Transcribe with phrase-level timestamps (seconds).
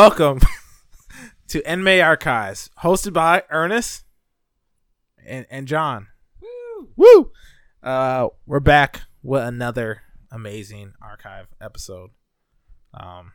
[0.00, 0.40] Welcome
[1.48, 4.04] to Anime Archives, hosted by Ernest
[5.26, 6.06] and, and John.
[6.40, 6.88] Woo!
[6.96, 7.32] Woo!
[7.82, 10.00] Uh, we're back with another
[10.32, 12.12] amazing archive episode.
[12.94, 13.32] Um,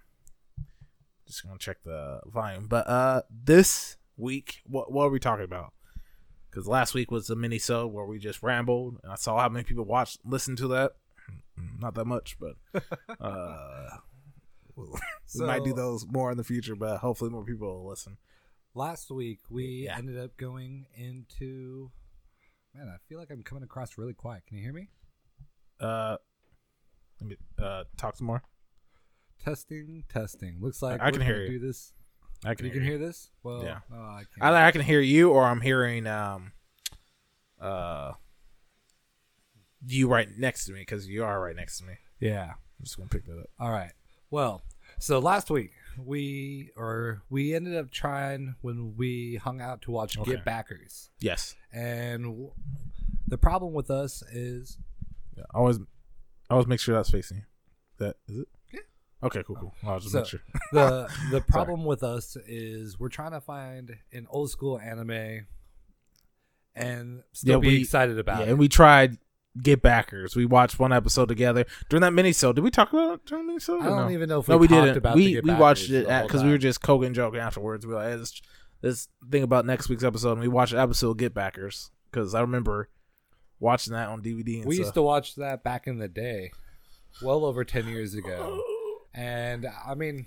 [1.28, 5.72] just gonna check the volume, but uh, this week, what what are we talking about?
[6.50, 9.50] Because last week was a mini show where we just rambled, and I saw how
[9.50, 10.94] many people watched, listened to that.
[11.80, 12.56] Not that much, but
[13.20, 13.98] uh,
[15.40, 16.76] we might do those more in the future.
[16.76, 18.18] But hopefully, more people will listen.
[18.74, 19.98] Last week we Yeah.
[19.98, 21.92] ended up going into.
[22.74, 24.46] Man, I feel like I'm coming across really quiet.
[24.48, 24.90] Can you hear me?
[25.80, 26.18] Uh,
[27.22, 28.44] let me uh talk some more.
[29.44, 30.58] Testing, testing.
[30.60, 31.60] Looks like I can hear you.
[31.60, 31.94] Do this.
[32.44, 32.66] I can.
[32.66, 33.30] You can hear this?
[33.44, 33.80] Well, Yeah.
[33.94, 34.24] Oh, I.
[34.42, 36.52] Either I can hear you, or I'm hearing um,
[37.62, 38.14] uh,
[39.88, 41.94] you right next to me because you are right next to me.
[42.20, 42.54] yeah.
[42.78, 43.50] I'm just gonna pick that up.
[43.58, 43.92] All right.
[44.32, 44.64] Well,
[45.00, 45.72] so last week
[46.04, 50.32] we or we ended up trying when we hung out to watch Okay.
[50.32, 51.56] Get Backers, Yes.
[51.72, 52.52] and w-
[53.28, 54.78] the problem with us is
[55.38, 55.44] Yeah.
[55.54, 55.80] Always,
[56.50, 57.44] always make sure that's facing you.
[57.98, 58.48] That is it.
[58.74, 58.80] Yeah.
[59.24, 59.44] Okay.
[59.44, 59.56] Cool.
[59.58, 59.74] Cool.
[59.84, 60.42] I'll just So- make sure.
[60.74, 65.48] the the problem with us is we're trying to find an old school anime
[66.76, 68.50] and still Yeah, be we- excited about yeah, it.
[68.50, 69.18] and we tried
[69.62, 70.36] Get Backers.
[70.36, 72.52] We watched one episode together during that mini show.
[72.54, 73.80] Did we talk about it during the mini show?
[73.82, 75.14] I don't even know if we no, we talked didn't.
[75.16, 77.86] we we watched it because we were just coking joking afterwards.
[77.86, 78.42] We were like, hey, this
[78.82, 82.42] this thing about next week's episode, and we watched the episode Get Backers because I
[82.42, 82.90] remember
[83.60, 84.58] watching that on DVD.
[84.58, 84.86] And we stuff.
[84.86, 86.52] used to watch that back in the day,
[87.22, 88.62] well over ten years ago,
[89.14, 90.26] and I mean.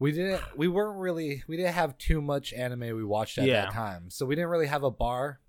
[0.00, 0.40] We didn't.
[0.56, 1.42] We weren't really.
[1.48, 3.62] We didn't have too much anime we watched at Yeah.
[3.62, 5.40] that time, so we didn't really have a bar,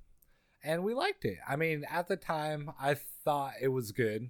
[0.63, 1.37] and we liked it.
[1.47, 4.29] I mean, at the time, I thought it was good.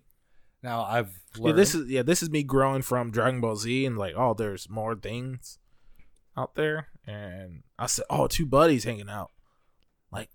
[0.61, 3.97] Now I've Yeah, this is yeah, this is me growing from Dragon Ball Z and
[3.97, 5.57] like, oh, there's more things
[6.35, 6.87] out there.
[7.05, 9.31] And I said, oh, two buddies hanging out,
[10.11, 10.29] like,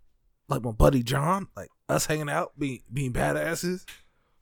[0.49, 3.85] like my buddy John, like us hanging out, being being badasses.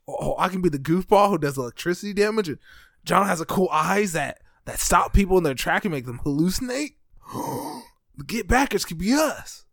[0.07, 2.59] Oh, oh, I can be the goofball who does electricity damage, and
[3.05, 6.21] John has a cool eyes that that stop people in their track and make them
[6.23, 6.95] hallucinate.
[7.33, 9.65] the get backers could be us.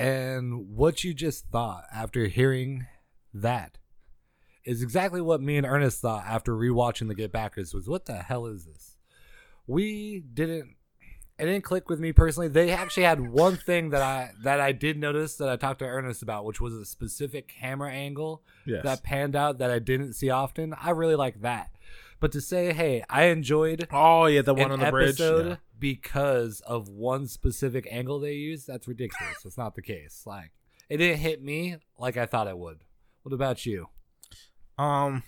[0.00, 2.86] And what you just thought after hearing
[3.34, 3.76] that
[4.64, 8.16] is exactly what me and Ernest thought after rewatching the Get Backers was what the
[8.16, 8.96] hell is this?
[9.66, 10.76] We didn't
[11.38, 12.48] it didn't click with me personally.
[12.48, 15.86] They actually had one thing that I that I did notice that I talked to
[15.86, 18.82] Ernest about, which was a specific camera angle Yes.
[18.84, 20.74] that panned out that I didn't see often.
[20.80, 21.70] I really like that.
[22.20, 25.18] But to say, hey, I enjoyed oh yeah, the one on the bridge.
[25.18, 25.56] Yeah.
[25.78, 29.38] because of one specific angle they used, that's ridiculous.
[29.42, 30.22] That's not the case.
[30.26, 30.52] Like
[30.90, 32.84] it didn't hit me like I thought it would.
[33.22, 33.88] What about you?
[34.78, 35.22] Um,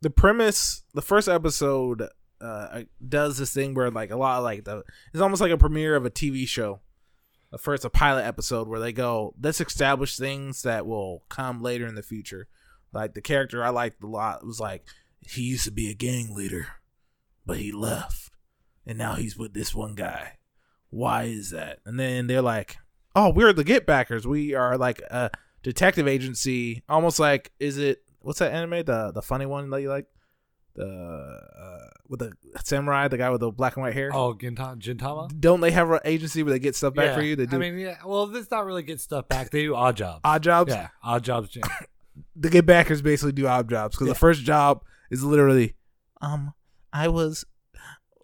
[0.00, 2.08] the premise, the first episode,
[2.40, 5.58] uh, does this thing where like a lot of like the it's almost like a
[5.58, 6.80] premiere of a TV show.
[7.58, 11.94] First, a pilot episode where they go, let's establish things that will come later in
[11.94, 12.48] the future.
[12.92, 14.84] Like the character I liked a lot was like
[15.20, 16.68] he used to be a gang leader,
[17.44, 18.30] but he left,
[18.86, 20.38] and now he's with this one guy.
[20.90, 21.80] Why is that?
[21.84, 22.76] And then they're like,
[23.14, 24.26] oh, we're the Get Backers.
[24.26, 25.30] We are like a
[25.62, 29.88] detective agency, almost like is it what's that anime the the funny one that you
[29.88, 30.06] like
[30.74, 32.32] the uh, with the
[32.64, 34.10] samurai, the guy with the black and white hair.
[34.14, 34.78] Oh, Gintama.
[34.78, 35.40] Gintama?
[35.40, 37.34] Don't they have an agency where they get stuff back for you?
[37.34, 37.96] They do I mean, yeah.
[38.04, 39.50] Well, this not really get stuff back.
[39.50, 40.20] They do odd jobs.
[40.22, 40.72] odd jobs.
[40.72, 41.56] Yeah, odd jobs.
[42.34, 44.12] The Get Backers basically do odd jobs because Yeah.
[44.14, 45.74] the first job is literally,
[46.20, 46.52] um,
[46.92, 47.44] I was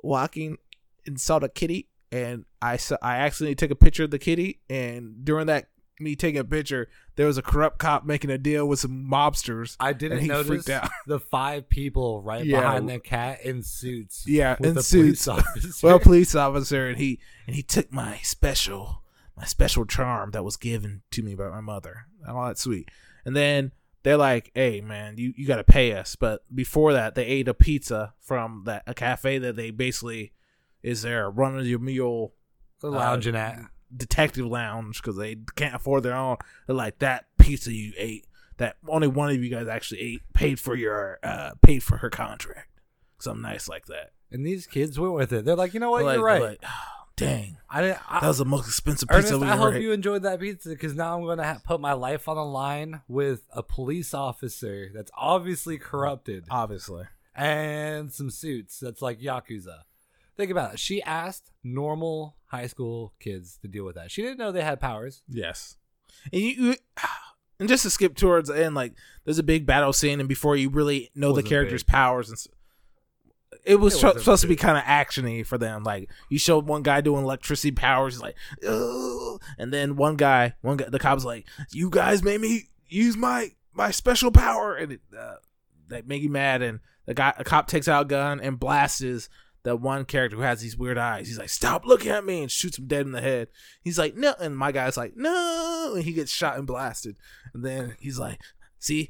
[0.02, 0.58] walking
[1.06, 4.60] and saw the kitty, and I saw I accidentally took a picture of the kitty,
[4.68, 5.68] and during that
[6.00, 9.76] me taking a picture, there was a corrupt cop making a deal with some mobsters.
[9.78, 10.64] I didn't notice
[11.06, 12.60] the five people right Yeah.
[12.60, 14.24] behind the cat in suits.
[14.26, 15.24] Yeah, with in the suits.
[15.26, 19.04] police well police officer and he and he took my special
[19.36, 22.88] my special charm that was given to me by my mother all that sweet
[23.24, 23.70] and then
[24.02, 27.54] they're like hey man you, you gotta pay us but before that they ate a
[27.54, 30.32] pizza from that a cafe that they basically
[30.82, 32.32] is their run of your meal
[32.80, 33.60] They're lounging at.
[33.96, 38.26] detective lounge because they can't afford their own they're like that pizza you ate
[38.58, 42.10] that only one of you guys actually ate paid for your uh paid for her
[42.10, 42.68] contract
[43.18, 45.44] something nice like that And these kids went with it.
[45.44, 46.04] They're like, you know what?
[46.04, 46.42] like, You're right.
[46.42, 47.98] like, oh, dang I didn't.
[48.08, 49.82] I, that was the most expensive Ernest, pizza we I hope ate.
[49.82, 52.44] you enjoyed that pizza because now I'm going to ha- put my life on the
[52.44, 57.04] line with a police officer that's obviously corrupted Obviously,
[57.34, 59.80] and some suits that's like Yakuza.
[60.36, 60.78] Think about it.
[60.80, 64.10] She asked normal high school kids to deal with that.
[64.10, 65.22] She didn't know they had powers.
[65.28, 65.76] yes.
[66.32, 66.74] And you, you
[67.58, 68.92] and just to skip towards the end, like
[69.24, 71.92] there's a big battle scene, and before you really know the character's big.
[71.92, 72.38] powers, and
[73.64, 75.84] it was It tr- supposed to be kind of actiony for them.
[75.84, 78.34] Like you showed one guy doing electricity powers, like,
[78.66, 79.40] Ugh.
[79.58, 83.52] and then one guy, one guy, the cop's like, "You guys made me use my
[83.72, 85.36] my special power," and it, uh,
[85.88, 86.62] that make you mad.
[86.62, 89.28] And the guy, a cop takes out a gun and blasts
[89.64, 91.28] the one character who has these weird eyes.
[91.28, 93.48] He's like, "Stop looking at me!" and shoots him dead in the head.
[93.80, 97.16] He's like, "No," and my guy's like, "No," and he gets shot and blasted.
[97.54, 98.40] And then he's like,
[98.80, 99.08] "See."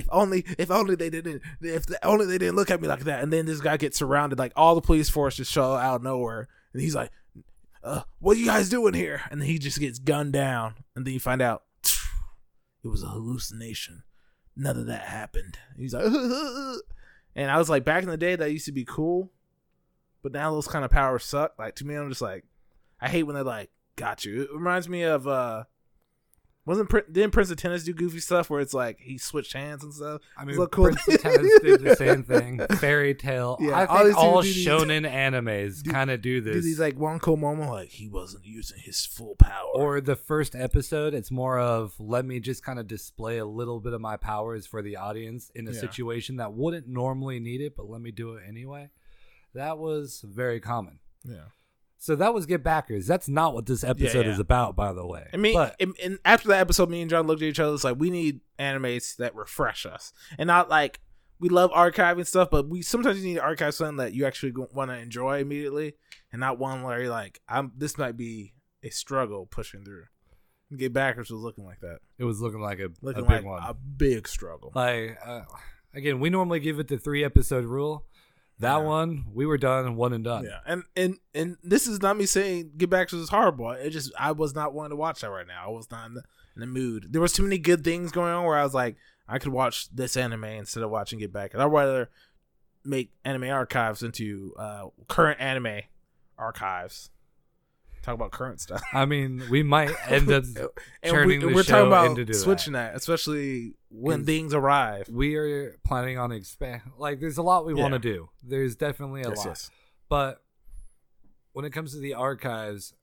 [0.00, 3.04] If only, if only they didn't, if the, only they didn't look at me like
[3.04, 3.22] that.
[3.22, 6.02] And then this guy gets surrounded, like all the police force just show out of
[6.02, 7.10] nowhere, and he's like,
[7.84, 11.12] uh, "What are you guys doing here?" And he just gets gunned down, and then
[11.12, 11.64] you find out
[12.82, 14.04] it was a hallucination.
[14.56, 15.58] None of that happened.
[15.76, 16.04] He's like,
[17.36, 19.30] and I was like, back in the day, that used to be cool,
[20.22, 21.58] but now those kind of powers suck.
[21.58, 22.44] Like to me, I'm just like,
[23.02, 25.64] I hate when they're like, "Got you." It reminds me of uh,
[26.66, 29.92] wasn't didn't Prince of Tennis do goofy stuff where it's like he switched hands and
[29.94, 30.20] stuff?
[30.36, 30.84] I mean, cool.
[30.92, 32.60] Prince of Tennis did the same thing.
[32.76, 33.56] Fairy Tail.
[33.60, 36.64] Yeah, I all think all, do these- shonen animes kind of do Do this.
[36.64, 40.54] these like one cool moment like he wasn't using his full power, or the first
[40.54, 44.16] episode, it's more of let me just kind of display a little bit of my
[44.16, 45.80] powers for the audience in a Yeah.
[45.80, 48.90] situation that wouldn't normally need it, but let me do it anyway.
[49.54, 50.98] That was very common.
[51.24, 51.46] yeah.
[52.02, 53.06] So that was Get Backers.
[53.06, 54.32] That's not what this episode yeah.
[54.32, 55.28] is about, by the way.
[55.34, 57.74] I mean, but and, and after that episode, me and John looked at each other.
[57.74, 61.00] It's like we need animes that refresh us, and not like
[61.40, 64.54] we love archiving stuff, but we sometimes you need to archive something that you actually
[64.72, 65.92] want to enjoy immediately,
[66.32, 70.04] and not one where you're like, "I'm." This might be a struggle pushing through.
[70.74, 73.44] Get backers was looking like that, it was looking like a, looking a big like
[73.44, 73.62] one.
[73.62, 74.72] a big struggle.
[74.74, 75.42] like uh,
[75.92, 78.06] again, we normally give it the three episode rule.
[78.60, 78.84] That Yeah.
[78.84, 80.44] one, we were done, one and done.
[80.44, 83.70] Yeah, and and and this is not me saying Get Back was horrible.
[83.72, 85.64] It just I was not wanting to watch that right now.
[85.66, 86.22] I was not in the,
[86.54, 87.06] in the mood.
[87.10, 88.96] There was too many good things going on where I was like,
[89.26, 91.54] I could watch this anime instead of watching Get Back.
[91.54, 92.10] And I'd rather
[92.84, 95.82] make anime archives into uh, current anime
[96.38, 97.10] archives.
[98.02, 98.82] Talk about current stuff.
[98.94, 100.44] I mean, we might end up
[101.04, 101.86] turning we, show talking
[102.22, 102.94] about switching that.
[102.96, 105.08] especially when things arrive.
[105.10, 106.80] we are planning on expand.
[106.96, 108.30] Like, there's a lot we want to do.
[108.42, 109.46] There's definitely a Yes, lot.
[109.48, 109.70] yes.
[110.08, 110.42] But
[111.52, 112.94] when it comes to the archives,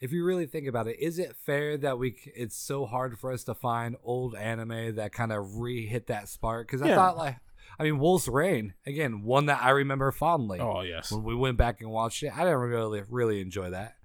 [0.00, 2.16] if you really think about it, is it fair that we?
[2.34, 6.66] It's so hard for us to find old anime that kind of re-hit that spark.
[6.66, 6.94] Because I Yeah.
[6.96, 7.36] thought, like,
[7.80, 10.60] I mean, Wolf's Rain again, one that I remember fondly.
[10.60, 11.10] Oh yes.
[11.10, 13.96] When we went back and watched it, I didn't really really enjoy that.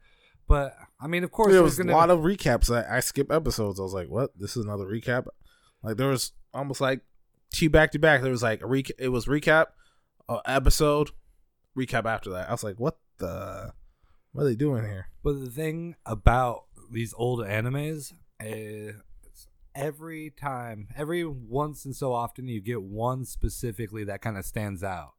[0.48, 2.74] But I mean, of course, there was a gonna lot of recaps.
[2.74, 3.78] I, I skip episodes.
[3.78, 4.32] I was like, "What?
[4.40, 5.28] This is another recap?"
[5.84, 7.02] Like there was almost like
[7.52, 8.22] two back to back.
[8.22, 8.92] There was like a recap.
[8.98, 9.66] It was recap,
[10.30, 11.12] uh, episode,
[11.78, 12.48] recap after that.
[12.48, 13.74] I was like, "What the?
[14.32, 18.96] What are they doing here?" But the thing about these old animes is
[19.76, 24.84] every time, every once and so often, you get one specifically that kind of stands
[24.84, 25.14] out.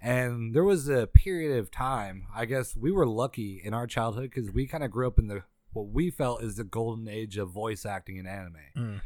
[0.00, 4.30] And there was a period of time, I guess we were lucky in our childhood
[4.30, 7.36] because we kind of grew up in the what we felt is the golden age
[7.36, 8.56] of voice acting in anime.
[8.76, 9.00] Mm.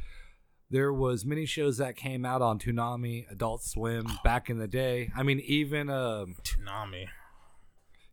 [0.70, 5.10] There was many shows that came out on Toonami, Adult Swim back in the day.
[5.16, 7.06] I mean, even um, Toonami.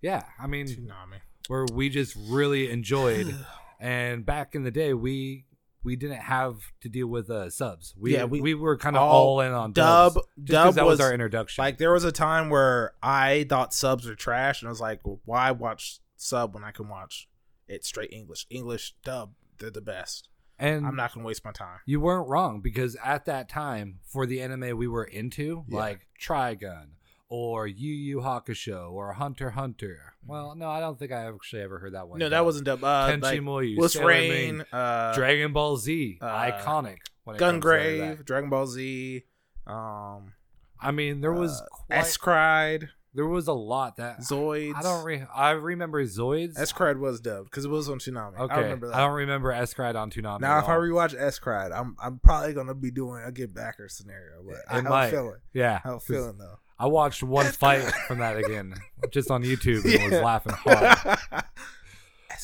[0.02, 1.20] yeah, I mean, Toonami.
[1.48, 3.36] where we just really enjoyed.
[3.80, 5.46] and back in the day, we
[5.88, 7.96] we didn't have to deal with uh, subs.
[7.98, 10.16] We, Yeah, we- we were kind of all all in on Dub.
[10.16, 10.28] dubs.
[10.44, 11.64] Dub that was, was, our introduction.
[11.64, 15.00] like there was a time where I thought subs were trash, and I was like,
[15.06, 17.30] well, "Why watch sub when I can watch
[17.68, 18.46] it straight English?
[18.50, 20.28] English dub, they're the best.
[20.60, 24.26] and I'm not gonna waste my time." you weren't wrong because at that time, for
[24.26, 25.78] the anime we were into, Yeah.
[25.80, 26.88] like Trigun
[27.30, 30.14] or Yu Yu Hakusho or Hunter Hunter.
[30.26, 32.20] Well, no, I don't think I actually ever heard that one.
[32.20, 32.84] No, that wasn't dub.
[32.84, 36.98] Uh, Tenchi like, Muyo, Willis Sailor Rain, Moon, uh, Dragon Ball Z, uh, iconic.
[37.24, 38.24] When it Gungrave.
[38.26, 39.24] Dragon Ball Z,
[39.66, 40.34] um,
[40.80, 44.76] I mean, there was uh, quite, S Cried, there was a lot that Zoids.
[44.76, 45.04] I don't.
[45.04, 46.58] Re- I remember Zoids.
[46.58, 48.38] S Cried was dubbed because it was on Toonami.
[48.40, 48.96] okay, I remember that.
[48.96, 50.40] I don't remember S Cried on Toonami.
[50.40, 53.54] now, at if I rewatch S Cried, I'm I'm probably gonna be doing a get
[53.54, 54.44] backer scenario.
[54.46, 55.10] But I It how might.
[55.10, 55.40] feeling.
[55.54, 56.60] yeah, How 'cause feeling though.
[56.80, 58.76] I watched one fight from that again,
[59.12, 61.20] just on YouTube, and was laughing hard.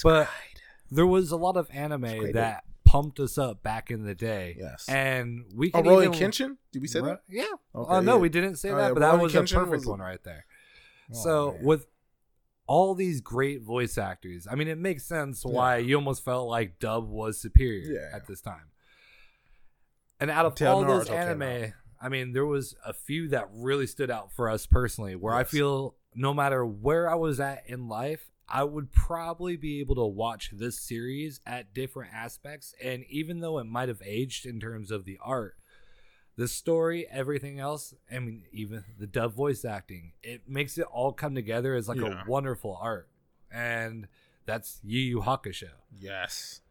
[0.03, 0.29] But-.
[0.91, 4.55] There was a lot of anime that pumped us up back in the day.
[4.59, 4.87] Yes.
[4.87, 6.57] and we Oh, can Roy even, Kenshin?
[6.71, 7.21] Did we say that?
[7.27, 7.43] Yeah.
[7.73, 8.19] Okay, oh no, yeah.
[8.19, 9.99] we didn't say Oh, that, yeah, but that Rowan was Kenshin a perfect was- one
[9.99, 10.45] right there.
[11.11, 11.63] Oh, so man.
[11.63, 11.87] with
[12.67, 16.77] all these great voice actors, I mean, it makes sense why you almost felt like
[16.79, 18.15] dub was superior Yeah.
[18.15, 18.69] at this time.
[20.19, 23.29] And out of Until all those Naruto came anime, I mean, there was a few
[23.29, 27.39] that really stood out for us personally, where I feel no matter where I was
[27.39, 32.75] at in life, I would probably be able to watch this series at different aspects.
[32.83, 35.55] And even though it might have aged in terms of the art,
[36.35, 41.13] The story, everything else, I mean, even the dub voice acting, it makes it all
[41.13, 42.23] come together as like Yeah.
[42.23, 43.07] a wonderful art.
[43.51, 44.07] And
[44.47, 45.69] that's Yu Yu Hakusho.
[45.95, 46.61] Yes.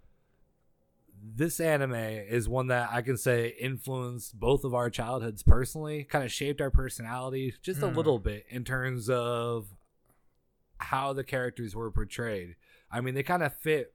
[1.25, 6.25] This anime is one that I can say influenced both of our childhoods personally, kind
[6.25, 7.97] of shaped our personality just a Mm.
[7.97, 9.69] little bit in terms of
[10.79, 12.57] how the characters were portrayed.
[12.91, 13.95] I mean, they kind of fit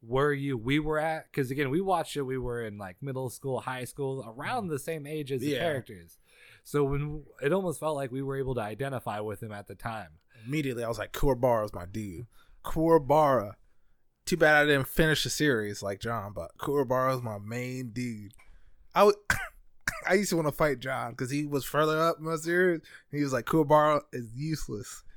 [0.00, 2.22] where you we were at because again, we watched it.
[2.22, 6.18] We were in like middle school, high school, around the same age as the characters.
[6.62, 9.74] So when it almost felt like we were able to identify with him at the
[9.74, 10.10] time.
[10.46, 12.26] Immediately, I was like, Kuwabara's my dude.
[12.64, 13.54] Kuwabara.
[14.26, 18.32] Too bad I didn't finish the series like John, but Kuwabara's my main dude.
[18.92, 19.14] I would.
[20.08, 22.80] I used to want to fight John because he was further up in my series.
[23.10, 25.02] He was like, Kuwabara is useless.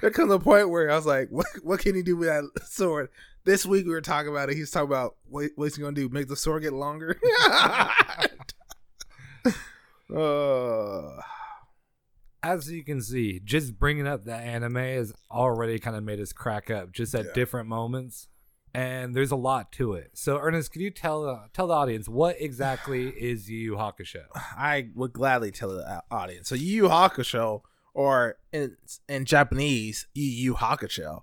[0.00, 2.44] There comes a point where I was like, what, what can he do with that
[2.66, 3.10] sword?
[3.44, 4.56] This week we were talking about it.
[4.56, 6.08] He's talking about what, what's he going to do?
[6.08, 7.20] Make the sword get longer?
[10.16, 11.20] uh,
[12.42, 16.32] as you can see, just bringing up that anime has already kind of made us
[16.32, 17.32] crack up just at Yeah.
[17.34, 18.28] different moments,
[18.74, 20.10] and there's a lot to it.
[20.14, 24.24] So, Ernest, can you tell uh, tell the audience what exactly is Yu Yu Hakusho?
[24.34, 26.48] I would gladly tell the uh, audience.
[26.48, 27.62] So Yu Yu Hakusho,
[27.94, 28.76] or in
[29.08, 31.20] in Japanese, Yu Yu Hakusho,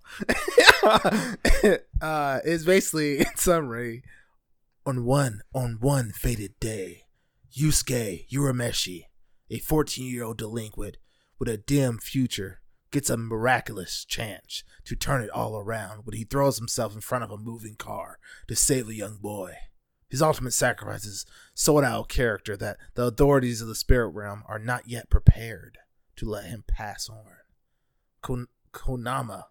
[2.02, 4.04] uh, is basically in summary.
[4.86, 7.04] On one on one fated day,
[7.56, 9.04] Yusuke Urameshi,
[9.52, 10.98] a 14 year old delinquent
[11.40, 16.24] with a dim future, gets a miraculous chance to turn it all around when he
[16.24, 19.54] throws himself in front of a moving car to save a young boy.
[20.10, 24.60] His ultimate sacrifice is sold out character that the authorities of the spirit realm are
[24.60, 25.78] not yet prepared
[26.16, 27.26] to let him pass on.
[28.22, 29.44] Kon- Konama,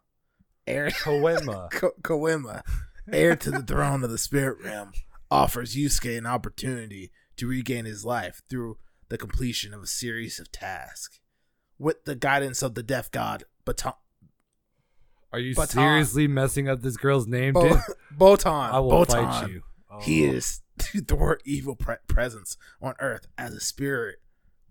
[0.67, 1.71] heir Koenma.
[1.71, 2.63] Ko- Koema,
[3.11, 4.93] heir to the throne of the spirit realm,
[5.31, 8.79] offers Yusuke an opportunity to regain his life through
[9.09, 11.21] the completion of a series of tasks.
[11.79, 13.93] With the guidance of the death god Baton,
[15.33, 15.69] Are you Baton.
[15.69, 17.79] seriously messing up this girl's name, Bo- dude?
[18.19, 19.31] Botan, I will Botan.
[19.31, 19.63] fight you.
[20.03, 20.33] He Oh.
[20.33, 20.61] is
[20.95, 24.17] the thwart evil pre- presence on Earth as a spirit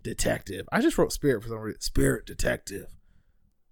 [0.02, 0.66] detective.
[0.72, 1.80] I just wrote spirit for some reason.
[1.80, 2.86] Spirit detective.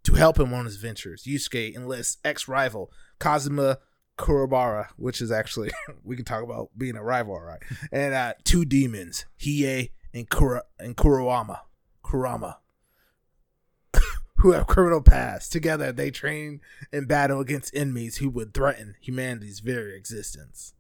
[0.05, 3.79] To help him on his ventures, Yusuke enlists ex-rival Kazuma
[4.19, 5.71] Kurobara, which is actually
[6.05, 7.61] we can talk about being a rival, all right?
[7.91, 11.61] And uh, two demons, Hiei and Kura and Kurama,
[12.05, 12.59] Kurama,
[14.39, 15.49] who have criminal pasts.
[15.49, 16.61] Together, they train
[16.93, 20.75] and battle against enemies who would threaten humanity's very existence.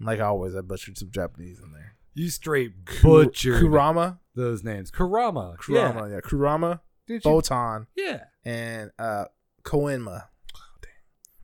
[0.00, 1.94] Like always, I butchered some Japanese in there.
[2.14, 4.90] You straight butchered Kurama, those names.
[4.90, 5.56] Kurama.
[5.58, 6.14] Kurama, Yeah.
[6.14, 7.30] yeah, Kurama, Did you?
[7.30, 8.24] Botan, yeah.
[8.44, 9.24] and uh
[9.62, 10.24] Koenma.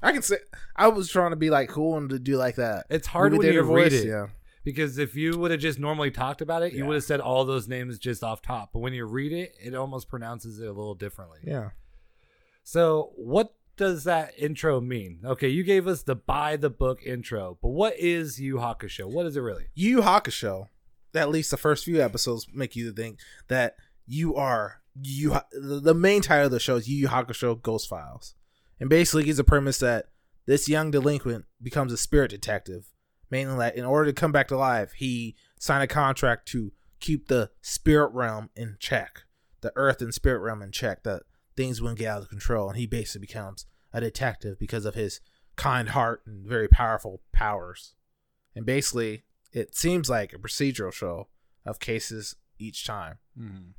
[0.02, 0.36] I can say
[0.76, 2.86] I was trying to be like cool and to do like that.
[2.90, 4.08] It's hard when you read voice, it.
[4.08, 4.26] Yeah,
[4.64, 6.86] Because if you would have just normally talked about it, you Yeah.
[6.88, 8.70] would have said all those names just off top.
[8.72, 11.38] But when you read it, it almost pronounces it a little differently.
[11.44, 11.70] yeah.
[12.64, 15.20] So, what does that intro mean?
[15.24, 19.06] Okay, you gave us the buy the book intro, but what is Yu Hakusho?
[19.10, 19.66] What is it really?
[19.74, 20.68] Yu Hakusho.
[21.14, 25.36] At least the first few episodes make you think that you are you.
[25.52, 28.34] The the main title of the show is Yu Yu Hakusho Ghost Files,
[28.78, 30.10] and basically gives a premise that
[30.46, 32.92] this young delinquent becomes a spirit detective,
[33.30, 37.28] mainly that in order to come back to life, he signed a contract to keep
[37.28, 39.22] the spirit realm in check,
[39.60, 41.22] the earth and spirit realm in check, that
[41.56, 45.20] things wouldn't get out of control, and he basically becomes a detective because of his
[45.56, 47.94] kind heart and very powerful powers.
[48.54, 51.28] And basically, it seems like a procedural show
[51.64, 53.18] of cases each time.
[53.38, 53.70] Mm-hmm.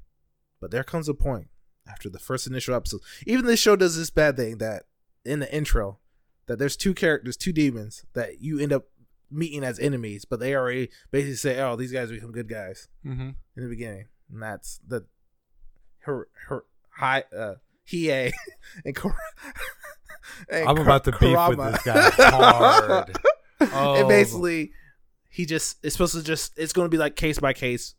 [0.60, 1.48] But there comes a point
[1.90, 3.02] after the first initial episode.
[3.26, 4.84] Even this show does this bad thing that
[5.26, 6.00] in the intro,
[6.48, 8.86] that there's two characters, two demons that you end up
[9.32, 13.30] meeting as enemies, but they already basically say, "Oh, these guys become good guys." Mm-hmm.
[13.56, 15.06] in the beginning, and that's the
[16.00, 17.56] her her high uh
[17.90, 18.32] Hiei
[18.86, 19.16] and, Kor-
[20.50, 23.18] and I'm about to beef with this guy hard.
[23.62, 23.96] Oh.
[23.96, 24.72] And basically,
[25.30, 27.94] he just it's supposed to just it's going to be like case by case,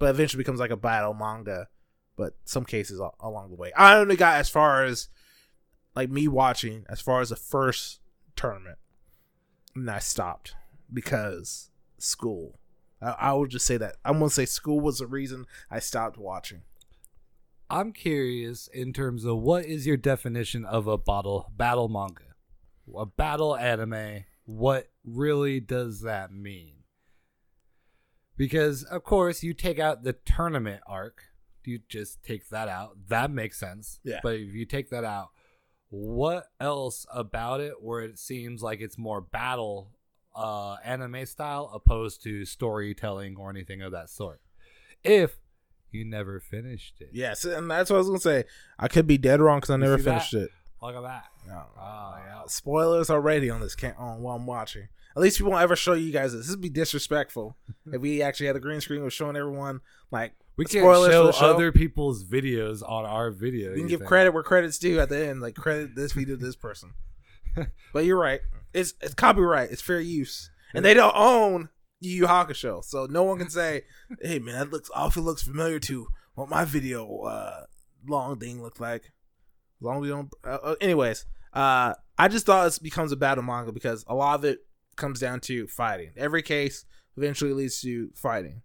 [0.00, 1.68] but eventually becomes like a battle manga.
[2.16, 5.08] But some cases along the way, I only got as far as
[5.94, 8.00] like me watching as far as the first
[8.34, 8.78] tournament,
[9.80, 10.54] and I stopped
[10.92, 12.58] because school.
[13.00, 16.18] I, I will just say that I'm gonna say school was the reason I stopped
[16.18, 16.62] watching.
[17.70, 22.34] I'm curious in terms of what is your definition of a battle battle manga,
[22.96, 24.24] a battle anime.
[24.44, 26.76] What really does that mean?
[28.36, 31.24] Because of course you take out the tournament arc,
[31.64, 32.96] you just take that out.
[33.08, 34.00] That makes sense.
[34.02, 34.20] Yeah.
[34.22, 35.28] But if you take that out,
[35.90, 39.90] what else about it where it seems like it's more battle
[40.36, 44.40] uh, anime style opposed to storytelling or anything of that sort.
[45.02, 45.36] If
[45.90, 48.44] you never finished it, Yes, and that's what I was gonna say.
[48.78, 50.10] I could be dead wrong because I You never see that?
[50.10, 50.50] finished it.
[50.82, 51.24] look at that.
[51.46, 51.62] No.
[51.78, 52.42] Oh yeah.
[52.46, 54.88] Spoilers already on this can on while I'm watching.
[55.16, 56.42] At least we won't ever show you guys this.
[56.46, 57.56] This would be disrespectful
[57.92, 59.80] if we actually had the green screen was showing everyone
[60.12, 61.46] like We can't spoilers show, show.
[61.46, 63.70] other people's videos on our video.
[63.70, 64.08] we can you give think?
[64.08, 65.40] credit where credit's due at the end.
[65.40, 66.94] Like credit this video to this person.
[67.92, 68.40] but you're right.
[68.74, 69.70] It's it's copyright.
[69.70, 71.68] It's fair use, and they don't own
[72.00, 73.82] Yu Yu Hakusho, so no one can say,
[74.20, 77.64] "Hey man, that looks awfully looks familiar to what my video uh,
[78.06, 79.04] long thing looked like."
[79.80, 80.28] As long as we don't.
[80.44, 84.34] Uh, uh, anyways, uh, I just thought this becomes a battle manga because a lot
[84.34, 84.58] of it
[84.96, 86.10] comes down to fighting.
[86.16, 86.84] Every case
[87.16, 88.62] eventually leads to fighting.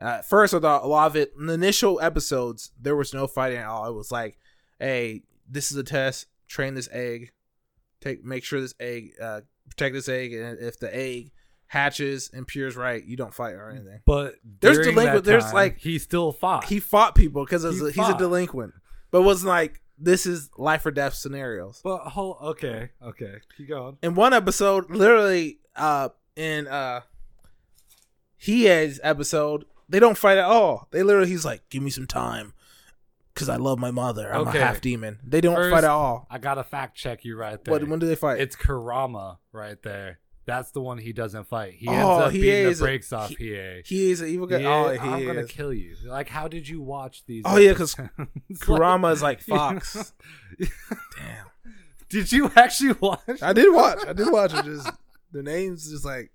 [0.00, 3.12] Uh, at first, I thought a lot of it in the initial episodes there was
[3.12, 3.86] no fighting at all.
[3.88, 4.38] It was like,
[4.78, 6.26] "Hey, this is a test.
[6.48, 7.32] Train this egg.
[8.00, 11.32] Take make sure this egg uh, protect this egg, and if the egg
[11.66, 15.98] hatches and peers right, you don't fight or anything." But There's delinquent- there's, like- he
[15.98, 16.64] still fought.
[16.64, 18.72] He fought people because He he's a delinquent,
[19.10, 21.82] but it wasn't like this is life or death scenarios.
[21.84, 23.98] but whole okay, okay, keep going.
[24.02, 27.02] in one episode, literally, uh, in uh,
[28.46, 30.88] Hiei's episode, they don't fight at all.
[30.90, 32.54] They literally, he's like, "Give me some time,
[33.34, 34.32] because I love my mother.
[34.32, 34.58] I'm Okay.
[34.58, 36.26] a half demon." They don't First- fight at all.
[36.30, 37.72] I gotta fact check you right there.
[37.72, 37.86] What?
[37.88, 38.40] When do they fight?
[38.40, 40.18] It's Kurama right there.
[40.46, 41.74] That's the one he doesn't fight.
[41.74, 43.86] He Oh, ends up he beating the is a- off he- Hiei.
[43.86, 44.64] he is an evil guy.
[44.64, 45.94] Oh, he I'm gonna kill you.
[46.04, 47.42] Like, how did you watch these?
[47.46, 48.60] Oh, yeah, 'cause episodes?
[48.60, 50.12] Kurama is like Fox.
[50.58, 51.46] Damn.
[52.08, 53.42] did you actually watch?
[53.42, 53.98] I did watch.
[54.06, 54.64] I did watch it.
[54.64, 54.90] Just
[55.30, 56.32] the names, just like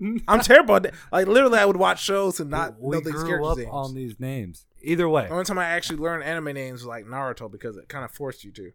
[0.28, 0.76] I'm terrible.
[0.76, 0.94] At that.
[1.12, 3.68] Like literally, I would watch shows and not we know these grew characters' up names.
[3.72, 4.66] on these names.
[4.82, 7.88] Either way, The only time I actually learned anime names was like Naruto because it
[7.88, 8.72] kind of forced you to.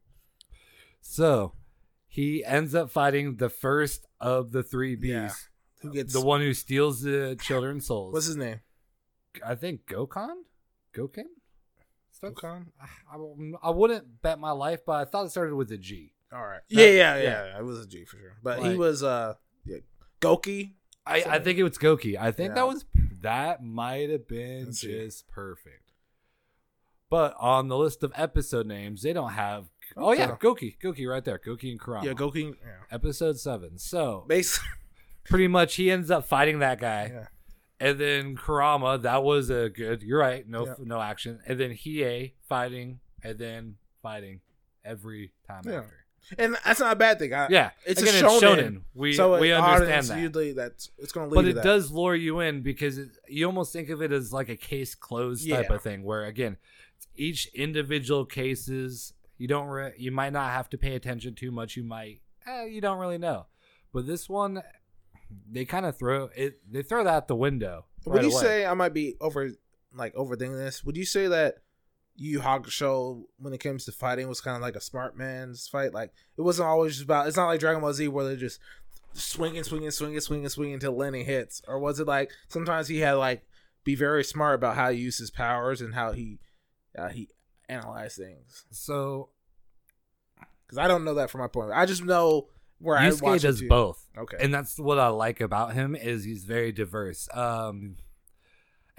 [1.01, 1.53] so
[2.07, 5.11] he ends up fighting the first of the three bees.
[5.11, 5.31] Yeah.
[5.81, 8.13] Who gets The one who steals the children's souls.
[8.13, 8.59] What's his name?
[9.45, 10.35] I think Gokon?
[10.93, 12.65] Starts- Gokon?
[12.79, 16.13] I, I wouldn't bet my life, but I thought it started with a G.
[16.33, 16.59] All right.
[16.69, 17.57] That- Yeah, yeah, yeah, yeah.
[17.59, 18.35] It was a G for sure.
[18.43, 19.77] But he was uh yeah,
[20.19, 20.73] Goki.
[21.05, 22.17] I, I think it was Goki.
[22.19, 22.55] I think Yeah.
[22.55, 22.85] that was
[23.21, 25.91] that might have been just perfect.
[27.09, 29.65] But on the list of episode names, they don't have.
[29.97, 32.05] Oh yeah, Goki, Goki right there, Goki and Kurama.
[32.05, 32.55] Yeah, Goki.
[32.63, 32.71] Yeah.
[32.89, 33.77] Episode seven.
[33.77, 34.69] So Basically,
[35.25, 37.27] pretty much, he ends up fighting that guy, yeah.
[37.79, 38.97] and then Kurama.
[39.01, 40.03] That was a good.
[40.03, 40.47] You're right.
[40.47, 40.75] No, Yeah.
[40.79, 44.39] no action, and then Hiei fighting, and then fighting
[44.85, 45.79] every time Yeah.
[45.79, 46.00] after.
[46.37, 47.33] And that's not a bad thing.
[47.33, 48.81] I, Yeah, It's again, a it's shonen, shonen.
[48.93, 50.19] We so we understand that.
[50.19, 53.45] Usually, that's it's going to lead but it does lure you in because it, you
[53.45, 56.57] almost think of it as like a case closed type of thing where again
[57.15, 61.75] each individual cases you don't re- you might not have to pay attention too much
[61.75, 63.47] you might eh, you don't really know
[63.91, 64.61] but this one
[65.49, 68.41] they kind of throw it they throw that out the window Would right you away.
[68.41, 69.51] say I might be over
[69.93, 70.83] like overthinking this?
[70.83, 71.55] Would you say that
[72.15, 75.93] Yu Hakusho, when it comes to fighting, was kind of like a smart man's fight?
[75.93, 77.27] Like it wasn't always just about.
[77.27, 78.59] It's not like Dragon Ball Z where they're just
[79.13, 83.13] swinging, swinging, swinging, swinging, swinging until Lenny hits, or was it like sometimes he had
[83.13, 83.43] like
[83.83, 86.39] be very smart about how he used his powers and how he
[86.97, 87.29] uh, he
[87.69, 88.65] analyzed things?
[88.71, 89.29] so
[90.65, 91.71] Because I don't know that from my point.
[91.73, 92.47] I just know
[92.79, 96.23] where I Yusuke watch does both Okay, and that's what I like about him is
[96.23, 97.27] he's very diverse.
[97.33, 97.97] Um,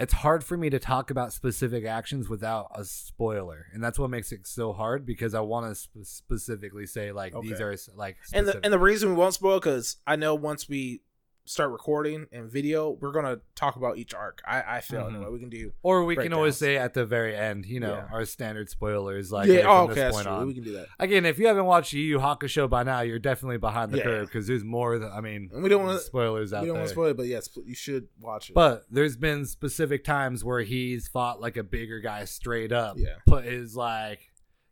[0.03, 4.11] it's hard for me to talk about specific actions without a spoiler, and that's what
[4.11, 8.17] makes it so hard because I want to sp- specifically say like these are like
[8.33, 11.03] and the and the reason we won't spoil because I know once we
[11.45, 14.41] start recording and video, we're gonna talk about each arc.
[14.47, 15.15] I I feel Mhm.
[15.17, 15.31] anyway.
[15.31, 18.09] We can do or we can always say at the very end, you know, Yeah.
[18.13, 19.55] our standard spoilers like yeah.
[19.55, 20.47] hey, Oh, okay, this point on.
[20.47, 20.87] We can do that.
[21.01, 24.05] Again, if you haven't watched Yu Yu Hakusho by now, you're definitely behind the Yeah.
[24.05, 24.99] curve because there's more.
[24.99, 27.17] Than, I mean, And we don't wanna- spoilers out We don't want to spoil it,
[27.17, 28.55] but yes, you should watch it.
[28.55, 33.17] But there's been specific times where he's fought like a bigger guy straight up, Yeah.
[33.27, 34.21] put his like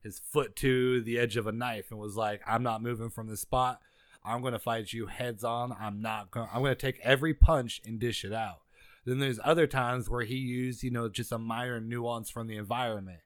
[0.02, 3.26] his foot to the edge of a knife and was like, "I'm not moving from
[3.26, 3.80] this spot.
[4.24, 5.74] I'm gonna fight you heads on.
[5.78, 6.48] I'm not going.
[6.52, 8.60] I'm gonna take every punch and dish it out."
[9.04, 12.56] Then there's other times where he used, you know, just a minor nuance from the
[12.56, 13.20] environment,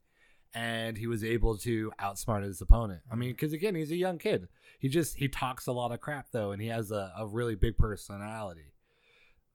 [0.54, 3.02] and he was able to outsmart his opponent.
[3.11, 4.48] I mean, because again, he's a young kid.
[4.78, 7.54] He just he talks a lot of crap though, and he has a, a really
[7.54, 8.72] big personality.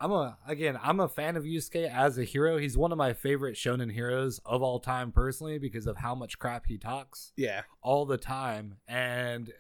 [0.02, 2.58] I'm a again, I'm a fan of Yusuke as a hero.
[2.58, 6.40] He's one of my favorite shonen heroes of all time personally because of how much
[6.40, 8.78] crap he talks yeah, all the time.
[8.88, 9.52] And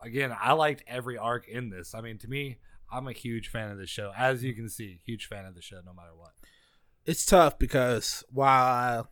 [0.00, 1.94] again, I liked every arc in this.
[1.94, 2.58] I mean, to me,
[2.90, 4.12] I'm a huge fan of the show.
[4.16, 6.32] As you can see, huge fan of the show no matter what.
[7.04, 9.10] it's tough because while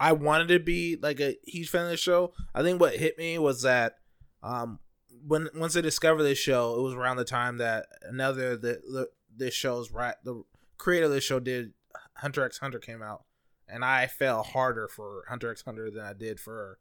[0.00, 3.18] I wanted to be like a huge fan of the show, I think what hit
[3.18, 3.96] me was that
[4.42, 4.78] um
[5.26, 9.08] when once I discovered this show, it was around the time that another the, the
[9.34, 10.42] this show's right the
[10.78, 11.72] creator of this show did
[12.16, 13.24] Hunter x Hunter came out,
[13.68, 16.78] and I fell harder for Hunter x Hunter than I did for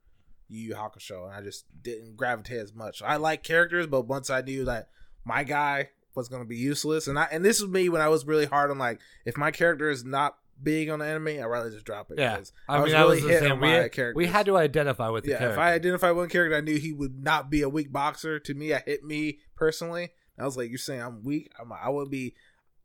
[0.51, 3.01] Yu Yu Hakusho, and I just didn't gravitate as much.
[3.01, 4.89] I like characters, but once I knew that
[5.25, 8.09] my guy was going to be useless, and I and this was me when I
[8.09, 11.45] was really hard on like if my character is not big on the anime, I'd
[11.45, 12.19] rather just drop it.
[12.19, 12.37] Yeah.
[12.69, 13.51] I, I mean, was I really was the hit same.
[13.53, 14.29] on We, my had- we characters.
[14.29, 15.59] had to identify with the yeah, character.
[15.59, 18.37] if I identified one character, I knew he would not be a weak boxer.
[18.39, 20.09] To me, I hit me personally.
[20.37, 21.51] I was like, "You're saying I'm weak?
[21.59, 22.35] I'm, I would be,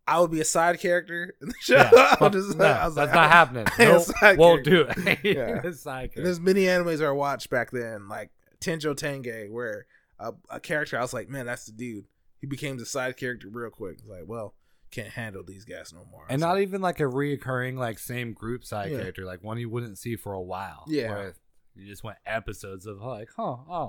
[0.08, 3.12] I would be a side character in the show." yeah, just- no, I was that's
[3.14, 3.66] not happening.
[3.78, 4.06] Nope,
[4.38, 4.70] won't character.
[5.02, 5.18] do it.
[5.24, 5.60] Yeah.
[5.72, 6.22] Side character.
[6.22, 9.86] there's many animes I watched back then, like Tenjo Tenge, where
[10.18, 12.04] a, a character I was like, "Man, that's the dude."
[12.40, 13.96] He became the side character real quick.
[13.98, 14.54] It's like, well,
[14.90, 16.24] can't handle these guys no more.
[16.28, 18.98] and So- not even like a reoccurring like same group side Yeah.
[18.98, 20.84] character, like one you wouldn't see for a while.
[20.86, 21.10] Yeah.
[21.10, 21.34] where
[21.74, 23.88] you just went episodes of like, huh, oh,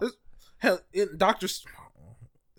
[0.57, 1.47] hell in Doctor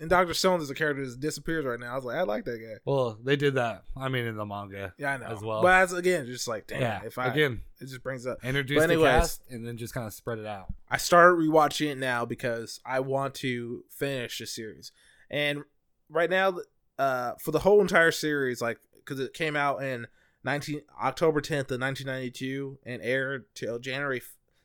[0.01, 1.93] in Doctor Stone, is a character that disappears right now.
[1.93, 2.79] I was like, I like that guy.
[2.85, 3.85] well, they did that.
[3.97, 5.27] I mean, in the manga, Yeah, I know.
[5.27, 5.63] As well.
[5.63, 7.01] but as, again, just like, damn, yeah.
[7.05, 8.45] if I Again, it just brings up.
[8.45, 9.11] introduce But the anyways.
[9.13, 10.67] cast and then just kind of spread it out.
[10.91, 14.93] I started rewatching it now because I want to finish the series.
[15.31, 15.65] And
[16.09, 16.59] right now,
[16.99, 20.07] uh, for the whole entire series, like because it came out in
[20.45, 24.23] nineteen October tenth of nineteen ninety two and aired till January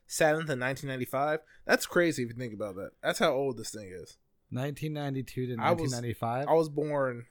[0.07, 1.39] seventh in nineteen ninety five.
[1.65, 2.91] That's crazy if you think about that.
[3.03, 4.17] That's how old this thing is.
[4.53, 6.47] 1992 to I was- 1995.
[6.47, 7.25] I was born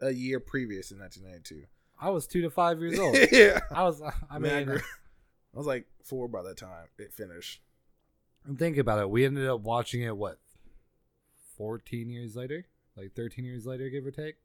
[0.00, 1.62] a year previous in nineteen ninety two.
[1.98, 3.16] I was two to five years old.
[3.32, 4.02] yeah, I was.
[4.30, 7.62] I Man, I mean, I was like four by the time it finished.
[8.44, 9.08] And think about it.
[9.08, 10.38] We ended up watching it what,
[11.56, 14.36] fourteen years later, like thirteen years later, give or take.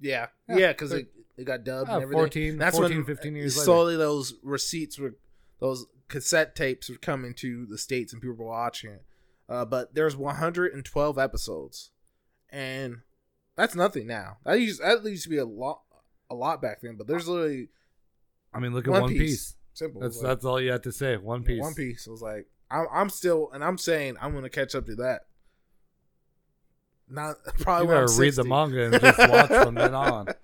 [0.00, 2.20] Yeah, Yeah, yeah, because thir- it, it got dubbed and everything.
[2.20, 3.64] 14, That's 14, when 15 years later.
[3.64, 5.14] slowly those receipts were,
[5.58, 9.04] those cassette tapes were coming to the states and people were watching it.
[9.48, 11.90] Uh, but there's 112 episodes,
[12.50, 12.98] and
[13.56, 14.38] that's nothing now.
[14.44, 15.82] That used that used to be a lot,
[16.30, 16.96] a lot back then.
[16.96, 17.68] But there's literally
[18.52, 19.20] I mean, look at One One, Piece.
[19.20, 19.54] Piece.
[19.74, 20.00] simple.
[20.00, 21.16] That's like, that's all you have to say.
[21.16, 21.60] One Piece.
[21.62, 22.08] One Piece.
[22.08, 25.22] I was like, I'm, I'm still, and I'm saying I'm gonna catch up to that.
[27.08, 30.28] Not probably You better read the manga and just watch from then on.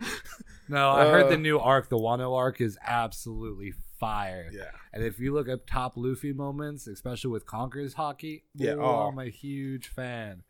[0.69, 4.51] No, I heard the Uh, new arc, the Wano arc, is absolutely fire.
[4.53, 8.83] Yeah, And if you look at top Luffy moments, especially with Conqueror's Haki, Yeah, ooh,
[8.83, 9.09] oh.
[9.09, 10.43] I'm a huge fan.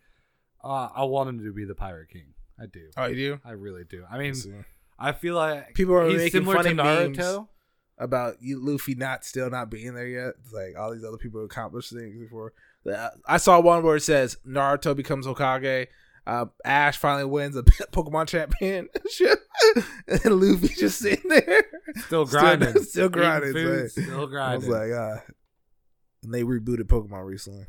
[0.65, 2.35] Uh, I want him to be the Pirate King.
[2.61, 2.91] I do.
[2.97, 3.41] oh, you do.
[3.45, 4.05] I really do.
[4.11, 4.49] I mean, Let's.
[4.99, 7.19] I feel like People are making funny memes.
[7.19, 7.49] Naruto.
[7.99, 10.35] about you Luffy not still not being there yet.
[10.43, 12.53] It's like all these other people accomplished things before.
[13.27, 15.89] I saw one where it says Naruto becomes Hokage.
[16.27, 19.41] Uh, Ash finally wins a Pokemon championship,
[20.07, 21.65] and Luffy just sitting there,
[22.07, 22.83] Still Still- grinding.
[22.85, 24.69] still grinding, Eating food, still I grinding.
[24.71, 25.17] was like, uh,
[26.23, 27.67] and they rebooted Pokemon recently.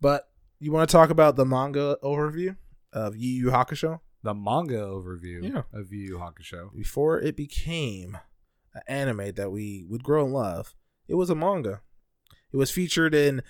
[0.00, 2.56] But you want to talk about the manga overview
[2.92, 4.00] of Yu Yu Hakusho?
[4.24, 5.62] the manga overview Yeah.
[5.72, 6.72] of Yu Yu Hakusho.
[6.76, 8.18] before it became
[8.72, 10.74] an anime that we would grow and love,
[11.08, 11.80] it was a manga.
[12.52, 13.42] It was featured in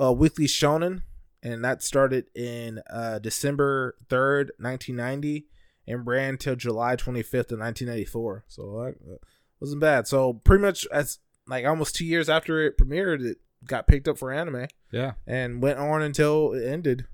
[0.00, 1.02] uh, Weekly Shonen,
[1.42, 5.46] and that started in uh, December 3rd, 1990,
[5.86, 8.44] and ran till July 25th of 1994.
[8.48, 9.16] So that uh,
[9.60, 10.06] wasn't bad.
[10.06, 14.18] So pretty much as like almost two years after it premiered, it got picked up
[14.18, 15.12] for anime Yeah.
[15.26, 17.06] and went on until it ended.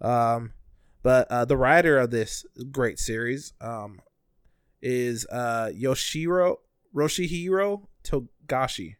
[0.00, 0.52] Um,
[1.02, 4.00] but uh, the writer of this great series um,
[4.82, 6.56] is uh, Yoshiro
[6.94, 8.96] Roshihiro Togashi,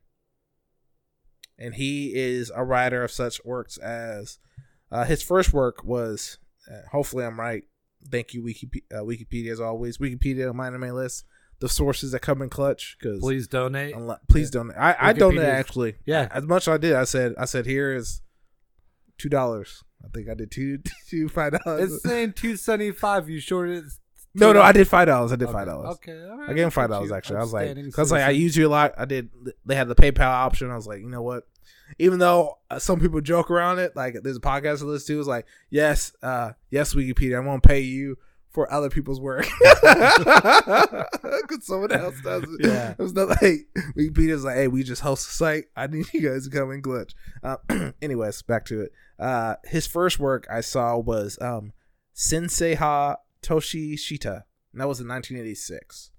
[1.58, 4.38] and he is a writer of such works as
[4.90, 6.38] uh, his first work was.
[6.70, 7.64] Uh, hopefully, I'm right.
[8.10, 9.98] Thank you, Wikipedia, uh, Wikipedia as always.
[9.98, 11.24] Wikipedia on MyAnimeList.
[11.60, 13.92] The sources that come in clutch because Please donate.
[14.28, 14.70] please don't.
[14.72, 15.96] I I donate actually.
[16.06, 16.28] Yeah.
[16.30, 18.22] As much as I did, I said I said here is
[19.18, 19.82] two dollars.
[20.04, 21.94] I think I did two two five dollars.
[21.94, 23.28] It's saying two seventy five.
[23.28, 23.86] You shorted.
[23.86, 23.92] it.
[24.34, 25.32] No, no, I did five dollars.
[25.32, 25.96] I did five dollars.
[25.96, 26.50] Okay, all right.
[26.50, 27.38] I gave him five dollars actually.
[27.38, 28.94] I was like, upstanding cause like I use you a lot.
[28.96, 29.30] I did.
[29.66, 30.70] They had the PayPal option.
[30.70, 31.42] I was like, you know what?
[31.98, 35.20] Even though uh, some people joke around it, like there's a podcast to listen to.
[35.20, 38.16] It's like, yes, uh, yes, Wikipedia, I'm gonna pay you
[38.50, 41.06] for other people's work because
[41.62, 42.66] someone else does it.
[42.66, 42.92] Yeah.
[42.92, 45.64] it was not like Wikipedia's like, hey, we just host a site.
[45.76, 47.12] I need you guys to come in glitch.
[47.42, 47.56] Uh,
[48.02, 48.92] anyways, back to it.
[49.18, 51.72] Uh, his first work I saw was um,
[52.14, 56.10] Sensei Ha Toshi Shita, and that was in 1986.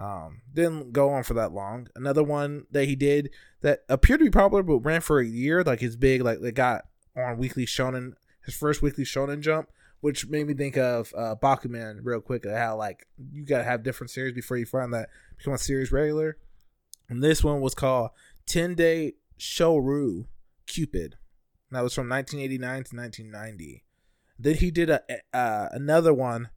[0.00, 1.88] Um, didn't go on for that long.
[1.94, 3.28] Another one that he did
[3.60, 6.52] that appeared to be popular but ran for a year, like his big, like they
[6.52, 9.68] got on Weekly Shonen, his first Weekly Shonen jump,
[10.00, 12.46] which made me think of uh, Bakuman real quick.
[12.46, 16.38] How like you gotta have different series before you find that become a series regular.
[17.10, 18.10] And this one was called
[18.46, 20.28] Ten de Showaru
[20.66, 21.16] Cupid.
[21.68, 23.84] And That was from 1989 to 1990.
[24.38, 25.02] Then he did a
[25.34, 26.48] uh, another one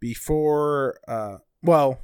[0.00, 0.98] before.
[1.06, 2.00] Uh, well,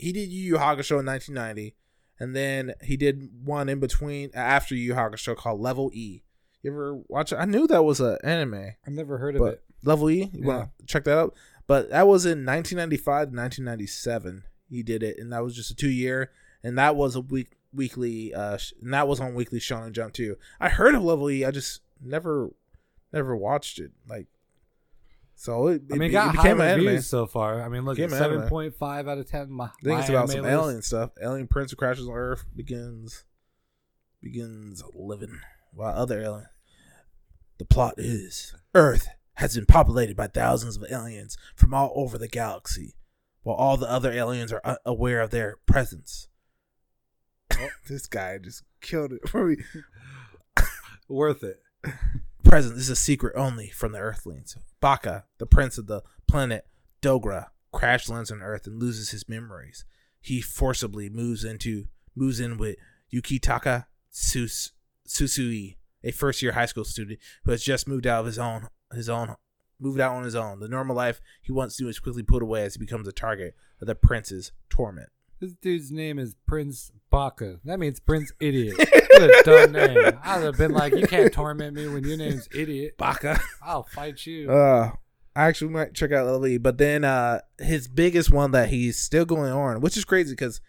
[0.00, 1.74] he did Yu Yu Hakusho in 1990,
[2.18, 6.22] and then he did one in between after Yu Yu Hakusho called Level E.
[6.62, 7.36] You ever watch it?
[7.36, 8.72] I knew that was an anime.
[8.86, 9.62] I've never heard of But- it.
[9.82, 10.30] Level E.
[10.34, 11.34] You want to check that out?
[11.66, 14.42] But that was in 1995 to 1997.
[14.68, 16.30] He did it, and that was just a two year,
[16.62, 18.34] and that was a week weekly.
[18.34, 20.36] Uh, sh- and that was on Weekly Shonen Jump too.
[20.60, 21.44] I heard of Level E.
[21.46, 22.50] I just never,
[23.12, 23.92] never watched it.
[24.08, 24.26] Like,
[25.40, 27.62] so it, I mean, it, it got it became an reviews so far.
[27.62, 28.36] I mean, look at Became an anime.
[28.40, 29.50] seven point five out of ten.
[29.50, 30.52] My, I think my it's about some list.
[30.52, 31.12] alien stuff.
[31.22, 33.24] Alien Prince who crashes on Earth begins
[34.20, 35.40] begins living
[35.72, 36.48] while other alien.
[37.56, 42.28] The plot is Earth has been populated by thousands of aliens from all over the
[42.28, 42.96] galaxy,
[43.42, 46.28] while all the other aliens are aware of their presence.
[47.54, 47.68] Oh.
[47.88, 49.56] this guy just killed it for me.
[51.08, 51.62] Worth it.
[52.50, 54.56] Present is a secret only from the Earthlings.
[54.80, 56.66] Baka, the prince of the planet
[57.00, 59.84] Dogra, crash lands on Earth and loses his memories.
[60.20, 61.84] He forcibly moves into
[62.16, 62.74] moves in with
[63.14, 64.72] Yukitaka Sus,
[65.06, 68.66] Susui, a first year high school student who has just moved out of his own
[68.92, 69.36] his own
[69.78, 70.58] moved out on his own.
[70.58, 73.54] The normal life he once knew is quickly put away as he becomes a target
[73.80, 75.10] of the prince's torment.
[75.40, 77.60] This dude's name is Prince Baka.
[77.64, 78.76] That means Prince Idiot.
[78.76, 80.18] what a dumb name.
[80.22, 82.98] I'd have been like, you can't torment me when your name's Idiot.
[82.98, 83.40] Baka.
[83.62, 84.52] I'll fight you.
[84.52, 84.92] Uh,
[85.34, 89.24] I actually might check out Lily, but then uh, his biggest one that he's still
[89.24, 90.60] going on, which is crazy because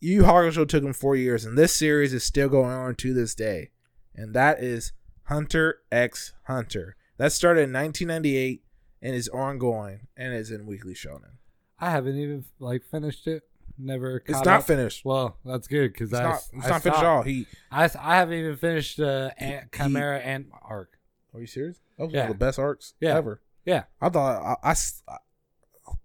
[0.00, 3.12] Yu Yu Hakusho took him four years, and this series is still going on to
[3.12, 3.72] this day,
[4.14, 4.92] and that is
[5.24, 6.96] Hunter X Hunter.
[7.18, 8.62] That started in 1998
[9.02, 11.36] and is ongoing and is in Weekly Shonen.
[11.78, 13.42] I haven't even like finished it.
[13.78, 14.22] Never.
[14.26, 14.64] It's not up.
[14.64, 15.04] finished.
[15.04, 16.42] Well, that's good because It's I, not.
[16.52, 17.22] It's I not finished at all.
[17.22, 17.46] He.
[17.70, 20.98] I, I haven't even finished uh, Ant, Chimera Ant arc.
[21.34, 21.78] Are you serious?
[21.96, 23.16] That was one of the best arcs Yeah.
[23.16, 23.40] ever.
[23.64, 23.84] Yeah.
[24.00, 24.74] I thought I,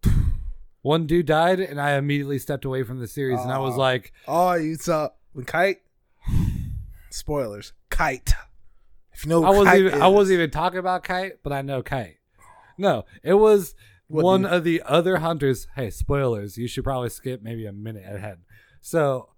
[0.82, 4.12] One dude died, and I immediately stepped away from the series, and I was like,
[4.28, 5.78] Oh, you saw when Kite.
[7.10, 7.74] Spoilers.
[7.90, 8.34] Kite.
[9.14, 11.62] If you know, I wasn't Kite even I wasn't even talking about Kite, but I
[11.62, 12.18] know Kite.
[12.78, 13.76] No, it was
[14.14, 15.68] What one of the other hunters.
[15.76, 16.56] Hey, spoilers!
[16.56, 18.38] You should probably skip maybe a minute ahead.
[18.80, 19.30] So,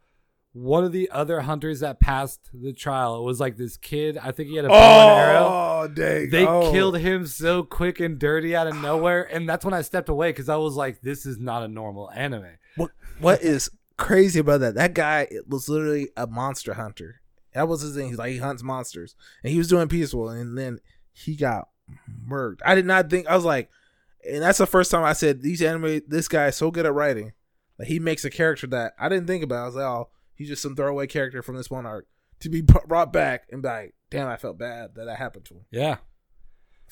[0.52, 4.18] one of the other hunters that passed the trial it was like this kid.
[4.18, 5.46] I think he had a bow and oh, arrow.
[5.46, 6.30] Oh, dang!
[6.30, 6.72] They oh.
[6.74, 10.30] killed him so quick and dirty out of nowhere, and that's when I stepped away
[10.30, 14.60] because I was like, "This is not a normal anime." What What is crazy about
[14.60, 14.76] that?
[14.76, 17.22] That guy was literally a monster hunter.
[17.54, 18.10] That was his thing.
[18.10, 20.80] He's like he hunts monsters, and he was doing peaceful, and then
[21.14, 21.70] he got
[22.30, 22.60] murked.
[22.66, 23.28] I did not think.
[23.28, 23.70] I was like,
[24.28, 26.02] and that's the first time I said these anime.
[26.08, 27.34] This guy is so good at writing
[27.78, 29.64] that he makes a character that I didn't think about.
[29.64, 32.08] I was like, oh, he's just some throwaway character from this one arc
[32.40, 35.56] to be brought back and be like, damn, I felt bad that that happened to
[35.56, 35.66] him.
[35.72, 35.98] Yeah.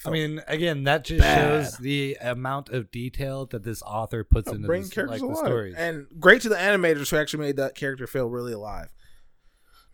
[0.05, 1.37] I mean, again, that just bad.
[1.37, 5.27] shows the amount of detail that this author puts oh, into this, characters like the
[5.27, 5.45] alive.
[5.45, 5.75] stories.
[5.75, 8.89] And great to the animators who actually made that character feel really alive.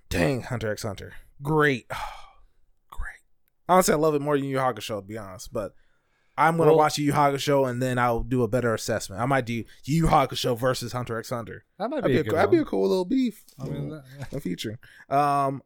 [0.10, 1.14] Dang, Hunter x Hunter.
[1.42, 1.88] Great.
[2.90, 3.20] great.
[3.68, 5.54] Honestly, I love it more than Yu Yu Hakusho, to be honest.
[5.54, 5.74] But
[6.40, 9.22] I'm going to Well- watch Yu Yu Hakusho and then I'll do a better assessment.
[9.22, 11.66] I might do Yu Hakusho versus Hunter x Hunter.
[11.78, 13.44] that might That'd be, be, a a, that'd be a cool little beef.
[13.60, 14.80] I mean, that- a feature.
[15.10, 15.62] Um,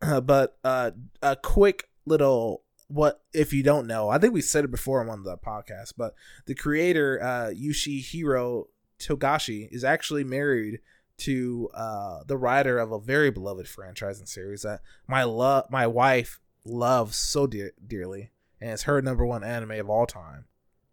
[0.22, 4.08] but uh, a quick little what if you don't know?
[4.08, 6.14] I think we said it before on one of the podcasts, but
[6.46, 8.64] the creator uh, Yoshihiro
[8.98, 10.80] Togashi is actually married
[11.18, 15.86] to uh, the writer of a very beloved franchise and series that my love my
[15.86, 20.44] wife loves so dear- dearly, and it's her number one anime of all time.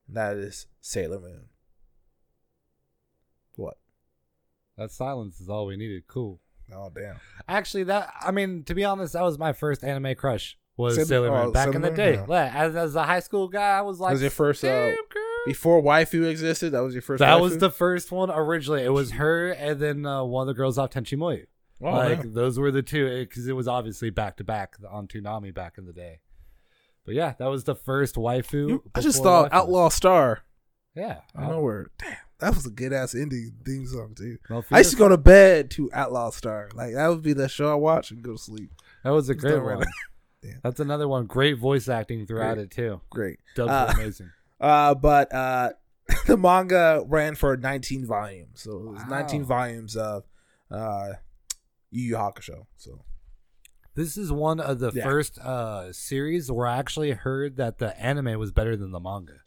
[0.08, 1.50] And that is Sailor Moon.
[3.56, 3.78] What?
[4.78, 6.08] that silence is all we needed.
[6.08, 6.40] Cool.
[6.74, 7.16] Oh damn!
[7.48, 10.58] Actually, that I mean, to be honest, that was my first anime crush.
[10.76, 12.24] Was Sailor- Sailor Moon oh, back Sailor in the day?
[12.28, 12.52] Yeah.
[12.54, 15.24] As, as a high school guy, I was like, was your first, uh, "Damn, girl."
[15.46, 17.20] Before waifu existed, that was your first.
[17.20, 17.42] that waifu?
[17.42, 18.84] was the first one originally.
[18.84, 21.46] It was her and then uh, one of the girls off Tenchi Muyo.
[21.82, 25.54] Oh, like those were the two because it was obviously back to back on Toonami
[25.54, 26.20] back in the day.
[27.08, 28.70] But yeah, that was the first waifu.
[28.70, 29.56] You- I just thought waifus.
[29.56, 30.42] Outlaw Star.
[30.94, 31.88] Yeah, I don't know where.
[31.98, 34.38] Damn, that was a good ass indie theme song too.
[34.50, 36.70] Well, I used to go to bed to Outlaw Star.
[36.76, 38.70] Like that would be the show I watch and go to sleep.
[39.04, 39.84] That was a great one.
[40.64, 41.26] That's another one.
[41.26, 42.64] Great voice acting throughout Great.
[42.66, 43.02] it too.
[43.10, 43.40] Great.
[43.56, 44.30] Dubs Uh, amazing.
[44.60, 45.70] Uh, but uh,
[46.26, 49.20] the manga ran for 19 volumes, so it was Wow.
[49.20, 50.24] 19 volumes of
[50.72, 51.10] uh,
[51.92, 52.66] Yu Yu Hakusho.
[52.78, 53.04] So
[53.98, 55.04] This is one of the Yeah.
[55.04, 59.40] first uh, series where I actually heard that the anime was better than the manga.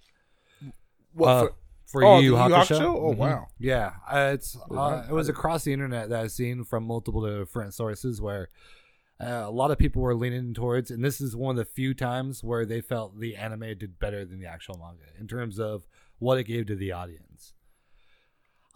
[1.12, 1.28] what?
[1.28, 1.54] Uh, for-
[1.86, 2.78] for Oh, Yu Yu the Yu Yu Hakusho.
[2.80, 2.94] Hakusho?
[2.96, 3.16] Oh, Mhm.
[3.16, 3.46] wow.
[3.58, 7.74] Yeah, uh, it's uh, it was across the internet that I've seen from multiple different
[7.74, 8.48] sources where
[9.20, 11.92] uh, a lot of people were leaning towards, and this is one of the few
[11.94, 15.84] times where they felt the anime did better than the actual manga in terms of
[16.20, 17.54] what it gave to the audience.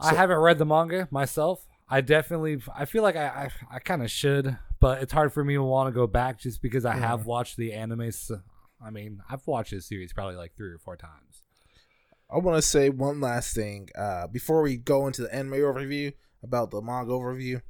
[0.00, 1.66] I haven't read the manga myself.
[1.88, 5.42] I definitely, I feel like I, I, I kind of should, but it's hard for
[5.42, 8.10] me to want to go back just because I have watched the anime.
[8.84, 11.42] I mean, I've watched this series probably like three or four times.
[12.30, 16.12] I want to say one last thing uh, before we go into the anime overview
[16.42, 17.62] about the manga overview.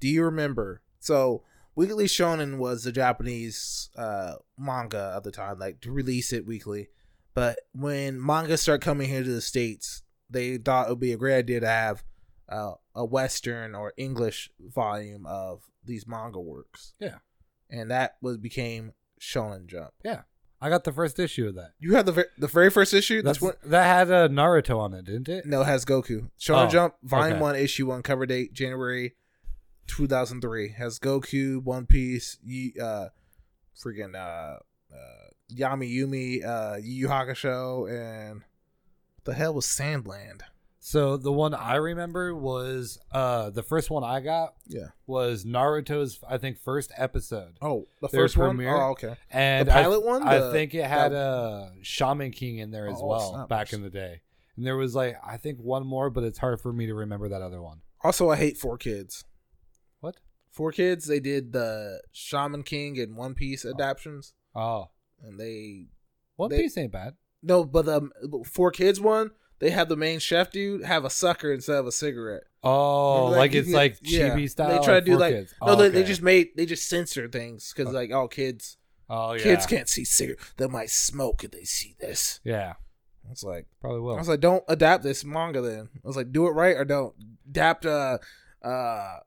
[0.00, 0.82] Do you remember?
[0.98, 1.44] So,
[1.76, 6.88] Weekly Shonen was the Japanese uh, manga at the time, like to release it weekly.
[7.32, 11.16] But when manga started coming here to the states, they thought it would be a
[11.16, 12.02] great idea to have
[12.48, 16.94] uh, a Western or English volume of these manga works.
[17.00, 17.16] Yeah.
[17.70, 19.90] and that was became Shonen Jump.
[20.04, 20.22] Yeah.
[20.60, 21.72] I got the first issue of that.
[21.78, 23.20] You had the ver- the very first issue.
[23.22, 25.44] That's That's what that had uh, Naruto on it, didn't it?
[25.46, 26.30] No, it has Goku.
[26.40, 27.42] Shonen Oh, Jump, Volume okay.
[27.42, 29.16] One, Issue One, cover date January
[29.86, 30.70] two thousand three.
[30.72, 33.08] Has Goku, One Piece, Yi, uh,
[33.78, 34.58] freaking uh,
[34.94, 40.40] uh, Yami Yumi, uh, Yu Yu Hakusho, and what the hell was Sandland?
[40.88, 44.90] So the one I remember was uh the first one I got Yeah.
[45.04, 47.56] was Naruto's I think first episode.
[47.60, 48.50] Oh, the Their first one.
[48.50, 48.76] premiere?
[48.76, 49.16] Oh, okay.
[49.28, 50.22] And The I- pilot one?
[50.22, 53.72] I The- think it had that- uh Shaman King in there as Oh, well back
[53.72, 54.20] in the day.
[54.56, 57.28] And there was like I think one more, but it's hard for me to remember
[57.30, 57.80] that other one.
[58.04, 59.24] Also, I hate Four Kids.
[59.98, 60.20] What?
[60.52, 61.06] Four Kids.
[61.06, 64.90] They did the Shaman King and One Piece adaptions, Oh.
[65.20, 65.88] and they
[66.36, 67.16] One They- Piece ain't bad.
[67.42, 68.12] No, but the um,
[68.44, 71.92] four kids one, they have the main chef dude have a sucker instead of a
[71.92, 72.44] cigarette.
[72.62, 74.30] Oh, Remember, like it's can- like yeah.
[74.30, 74.68] chibi style.
[74.80, 75.54] They try to do like kids.
[75.62, 77.96] no, Oh, they, they just made they just censor things because Okay.
[77.96, 78.76] like oh kids
[79.08, 82.40] oh yeah kids can't see cigarette they might smoke if they see this.
[82.44, 82.74] yeah
[83.30, 84.16] It's like probably will.
[84.16, 85.88] I was like don't adapt this manga then.
[86.04, 87.14] I was like do it right or don't
[87.48, 88.18] adapt uh
[88.64, 89.18] uh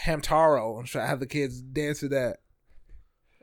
[0.00, 2.36] Hamtaro and try to have the kids dance to that.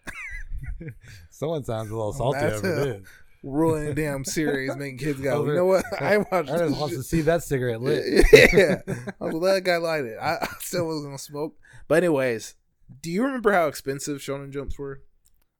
[1.29, 2.59] Someone sounds a little salty over
[2.99, 3.07] this.
[3.43, 5.33] Ruining the damn series, making kids go.
[5.33, 5.85] Over- You know what?
[6.01, 8.25] I watched I this wants to see that cigarette lit.
[8.53, 8.81] yeah.
[9.19, 10.17] I was glad that guy light it.
[10.19, 11.57] I, I still wasn't gonna smoke.
[11.89, 12.55] But anyways,
[13.01, 15.01] do you remember how expensive Shonen Jumps were?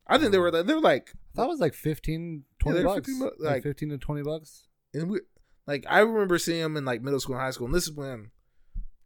[0.08, 3.08] I think they were they were like That was like 15, 20 they're bucks.
[3.08, 4.68] 15 like, like- 15 to 20 bucks.
[4.94, 5.20] and we
[5.68, 7.92] like I remember seeing them in like middle school and high school, and this is
[7.92, 8.32] when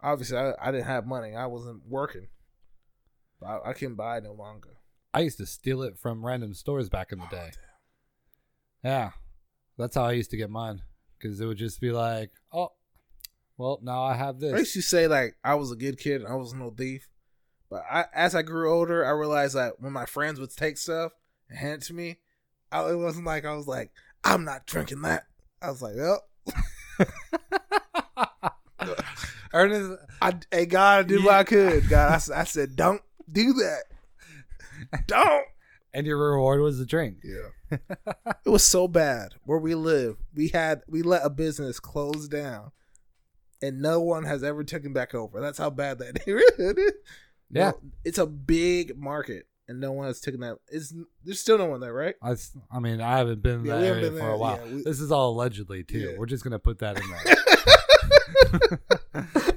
[0.04, 1.36] obviously I, I didn't have money.
[1.36, 2.28] I wasn't working.
[3.44, 4.70] I, I couldn't buy no manga.
[5.14, 7.52] I used to steal it from random stores back in the oh, day.
[8.88, 9.12] Yeah.
[9.78, 10.82] That's how I used to get mine.
[11.20, 12.70] Because it would just be like, oh,
[13.58, 14.60] well, now I have I this.
[14.60, 17.10] used to say like I was a good kid and I was no thief.
[17.70, 21.12] But I, as I grew older, I realized that when my friends would take stuff
[21.50, 22.20] and hand it to me,
[22.72, 23.92] I, it wasn't like I was like,
[24.24, 25.26] I'm not drinking that.
[25.62, 26.24] I was like, well,
[29.54, 31.90] Ernest, I, hey, God, I did what I could.
[31.90, 33.84] God, I, I said, don't do that.
[35.08, 35.46] Don't.
[35.98, 37.18] And your reward was a drink.
[37.24, 37.50] Yeah.
[38.46, 40.16] it was so bad where we live.
[40.34, 42.72] We had we let a business close down,
[43.62, 45.42] and no one has ever taken back over.
[45.42, 46.94] That's how bad that is.
[47.50, 47.72] Yeah.
[47.72, 50.58] No, it's a big market, and no one has taken that.
[50.70, 50.94] Is
[51.26, 52.16] there's still no one there, right?
[52.22, 52.36] I,
[52.72, 54.60] I mean, I haven't been in Yeah, that area been for there, a while.
[54.66, 56.00] yeah, we- this is all allegedly, too.
[56.00, 56.18] Yeah.
[56.18, 57.10] We're just going to put that in
[59.24, 59.54] there.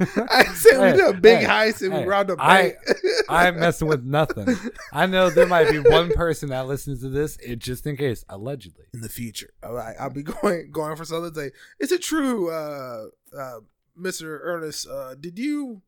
[0.30, 2.74] I said we Hey, did a big hey, heist and hey, we robbed a I-.
[3.28, 4.54] I'm messing with nothing.
[4.92, 8.24] I know there might be one person that listens to this, it just in case,
[8.28, 8.84] allegedly.
[8.94, 9.50] in the future.
[9.62, 11.34] All right, I'll be going going for something.
[11.34, 13.60] Say, is it true, uh, uh,
[13.96, 14.86] Mister Ernest?
[14.88, 15.82] Uh, did you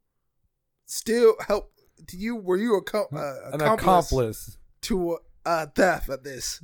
[0.87, 1.73] still help?
[2.05, 3.79] Do you were you a co- uh, An accomplice,
[4.11, 4.59] accomplice.
[4.83, 6.63] to uh, theft at this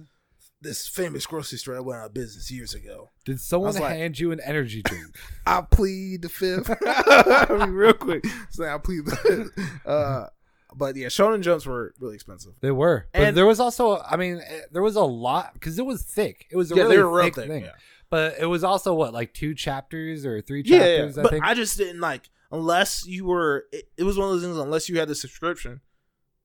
[0.66, 3.08] this famous grocery store that went out of business years ago?
[3.24, 5.06] Did someone was like- hand you an energy drink?
[5.46, 6.70] I plead the fifth.
[6.86, 9.86] I mean, real quick, say I plead the fifth.
[9.86, 10.26] Uh,
[10.74, 12.52] but yeah, Shonen Jumps were really expensive.
[12.60, 15.78] They were, but And- there was also, I mean, eh, there was a lot because
[15.78, 16.46] it was thick.
[16.50, 17.64] It was a Yeah, really they were real thick thick, thing.
[17.64, 17.70] yeah.
[18.10, 21.16] But it was also what, like two chapters or three Yeah, chapters?
[21.16, 21.44] yeah, I but think.
[21.44, 23.64] I just didn't like unless you were.
[23.72, 24.56] It, it was one of those things.
[24.58, 25.80] Unless you had the subscription,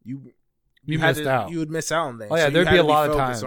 [0.04, 0.32] you
[0.86, 1.50] you had missed to- out.
[1.52, 2.32] You would miss out on things.
[2.32, 3.44] Oh, yeah, you there'd be a lot of times.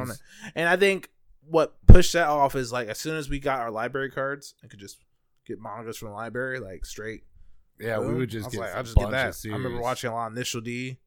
[0.55, 1.11] And I think
[1.47, 4.67] what pushed that off is like as soon as we got our library cards, I
[4.69, 4.99] could just
[5.47, 7.25] get mangas from the library, like straight.
[7.79, 9.37] yeah, we would just I was get like, I'll just get that.
[9.45, 10.99] I remember watching a lot of Initial D,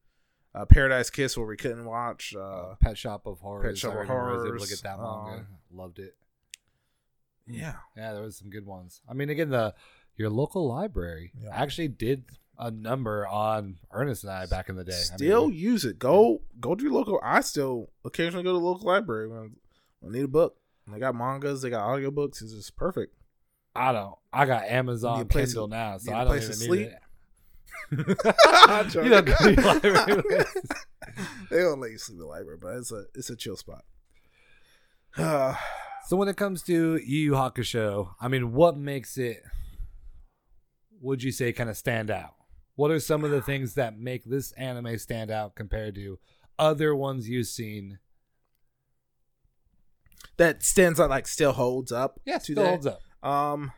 [0.54, 2.36] uh, Paradise Kiss, where we couldn't watch.
[2.36, 3.66] Uh, Pet Shop of Horrors.
[3.66, 5.32] Pet Shop I of I was able to get that manga.
[5.40, 6.16] um, Loved it.
[7.48, 9.02] yeah, Yeah, there was some good ones.
[9.10, 9.74] I mean, again, the
[10.18, 11.50] your local library Yeah.
[11.54, 12.26] actually did
[12.60, 14.94] a number on Ernest and I back in the day.
[14.94, 16.00] I mean, still use it.
[16.00, 17.20] Go go to your local.
[17.24, 19.56] I still occasionally go to the local library when
[20.06, 20.58] I need a book.
[20.92, 22.42] They got mangas, they got audiobooks.
[22.42, 23.14] It's just perfect.
[23.76, 24.16] I don't.
[24.34, 27.00] I got Amazon place Kindle to- now, so I don't even to need it.
[27.92, 30.44] You don't go to library
[31.50, 33.84] they don't let you sleep in the library, but it's a it's a chill spot.
[35.18, 35.56] Uh,
[36.08, 39.44] So when it comes to Yu Yu Hakusho, I mean, what makes it?
[41.02, 42.36] Would you say kind of stand out?
[42.78, 46.20] What are some of the things that make this anime stand out compared to
[46.58, 48.00] other ones you've seen?
[50.38, 52.20] that stands out like still holds up.
[52.26, 53.02] Yeah, still holds up.
[53.22, 53.72] Um,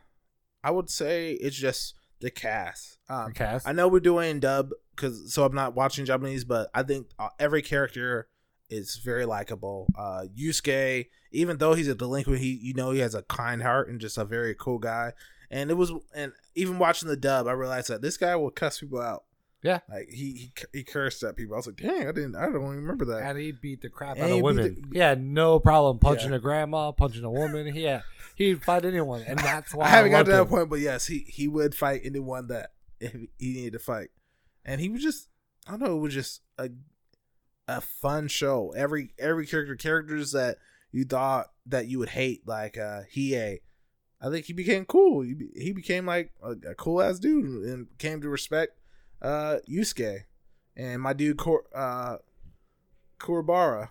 [0.63, 2.97] I would say it's just the cast.
[3.09, 3.67] Um, Cast.
[3.67, 7.29] I know we're doing dub because so I'm not watching Japanese, but I think uh,
[7.39, 8.27] every character
[8.69, 9.87] is very likable.
[9.97, 13.89] Uh, Yusuke, even though he's a delinquent, he you know he has a kind heart
[13.89, 15.13] and just a very cool guy.
[15.51, 18.79] And it was, and even watching the dub, I realized that this guy will cuss
[18.79, 19.23] people out.
[19.61, 19.79] Yeah.
[19.89, 21.53] like he he, he cursed at people.
[21.55, 23.23] I was like, dang, I didn't, I don't even remember that.
[23.23, 24.87] and he beat the crap And out of women.
[24.89, 26.37] the- he had no problem punching Yeah.
[26.37, 27.73] a grandma, punching a woman.
[27.73, 28.03] He had,
[28.35, 30.47] he'd fight anyone, and that's why I haven't got to that him.
[30.47, 32.71] point, but yes, he he would fight anyone that
[33.01, 34.11] he needed to fight,
[34.63, 35.27] and he was just
[35.67, 36.69] I don't know, it was just a
[37.67, 38.73] a fun show.
[38.77, 40.57] Every every character characters that
[40.93, 43.59] you thought that you would hate, like uh Hiei,
[44.21, 45.21] I think he became cool.
[45.21, 48.77] He, he became like a, a cool ass dude and came to respect
[49.21, 50.21] uh Yusuke
[50.75, 52.17] and my dude Kor, uh
[53.19, 53.89] Kurabara.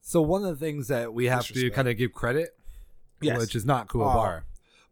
[0.00, 2.50] So one of the things that we have to kind of give credit,
[3.20, 3.38] Yes.
[3.38, 4.42] which is not Kuwabara,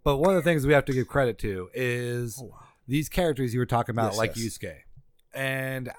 [0.05, 2.59] but one of the things we have to give credit to is Oh, wow.
[2.89, 4.59] these characters you were talking about, Yes, like yes.
[4.59, 4.75] Yusuke,
[5.35, 5.93] and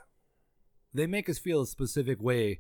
[0.94, 2.60] they make us feel a specific way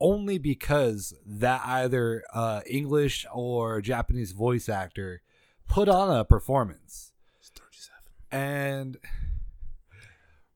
[0.00, 5.22] only because that either uh, English or Japanese voice actor
[5.68, 7.12] put on a performance.
[7.38, 8.00] It's 37.
[8.32, 8.96] And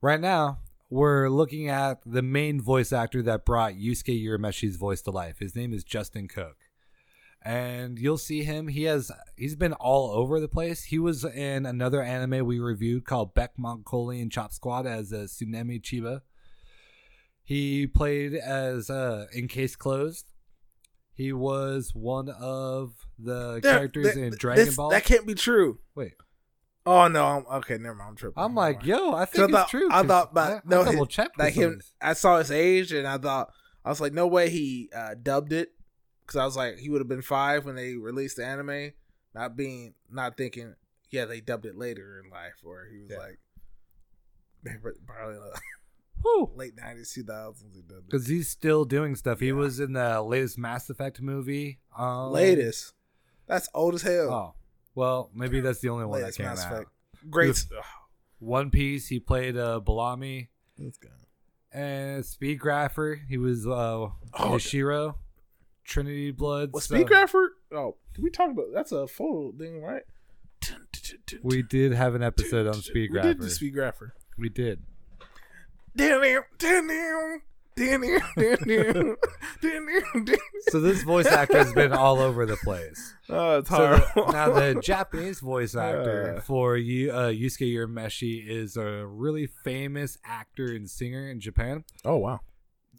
[0.01, 5.11] right now, we're looking at the main voice actor that brought Yusuke Urameshi's voice to
[5.11, 5.39] life.
[5.39, 6.57] His name is Justin Cook.
[7.41, 8.69] And you'll see him.
[8.69, 10.85] He has he's been all over the place.
[10.85, 15.79] He was in another anime we reviewed called Beck Mongolian Chop Squad as a Tsunemi
[15.79, 16.21] Chiba.
[17.45, 20.31] He played as uh, in Case Closed.
[21.13, 24.89] He was one of the There- characters there- in Dragon Ball.
[24.89, 25.79] That can't be true.
[25.95, 26.13] Wait,
[26.87, 27.25] Oh no!
[27.25, 28.09] I'm, okay, never mind.
[28.09, 28.43] I'm tripping.
[28.43, 28.87] I'm like, mind.
[28.87, 29.87] yo, I I think thought- it's true.
[29.91, 31.79] I thought, but I- I no, his- double checked like him.
[32.01, 33.51] I saw his age, and I thought
[33.85, 35.69] I was like, no way he uh, dubbed it
[36.25, 38.91] because I was like, he would have been five when they released the anime.
[39.33, 40.75] Not being, not thinking,
[41.11, 43.17] yeah, they dubbed it later in life, or he was Yeah.
[43.17, 43.39] like,
[45.05, 45.41] probably in
[46.55, 47.77] late nineties, two thousands.
[48.05, 49.39] Because he's still doing stuff.
[49.39, 51.79] He was in the latest Mass Effect movie.
[51.97, 52.93] Um, latest.
[53.47, 54.31] That's old as hell.
[54.31, 54.53] Oh,
[54.95, 56.73] well, maybe that's the only one latest that came Mass out.
[56.73, 56.89] Effect.
[57.29, 57.65] Great.
[58.39, 59.07] One Piece.
[59.07, 60.49] He played uh, Bellamy.
[60.79, 61.09] let's go.
[61.71, 63.19] and Speed Grapher.
[63.29, 65.17] He was uh, Oh, Shiro.
[65.85, 66.71] Trinity Blood.
[66.73, 67.47] Was so- Speed Grapher?
[67.71, 68.65] Oh, did we talk about?
[68.73, 70.03] That's a photo thing, right?
[71.43, 74.11] We did have an episode on Speed We did do Speed Grapher.
[74.37, 74.81] We did.
[80.69, 83.13] So this voice actor has been all over the place.
[83.29, 84.25] Oh, it's So horrible.
[84.27, 86.41] the, now the Japanese voice actor Uh.
[86.41, 91.83] for Yu- uh, Yusuke Urameshi is a really famous actor and singer in Japan.
[92.03, 92.39] oh wow!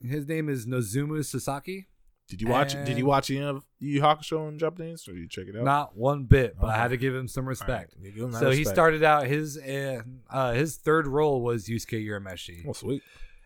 [0.03, 1.87] His name is Nozomu Sasaki.
[2.29, 2.72] Did you watch?
[2.72, 5.62] Did you watch any of Yu Hakusho in Japanese, or did you check it out?
[5.64, 6.79] Not one bit, but I Oh.
[6.81, 7.95] had to give him some respect.
[8.03, 12.64] give him So he started out his uh, uh, his third role was Yusuke Urameshi,
[12.66, 13.03] Oh sweet.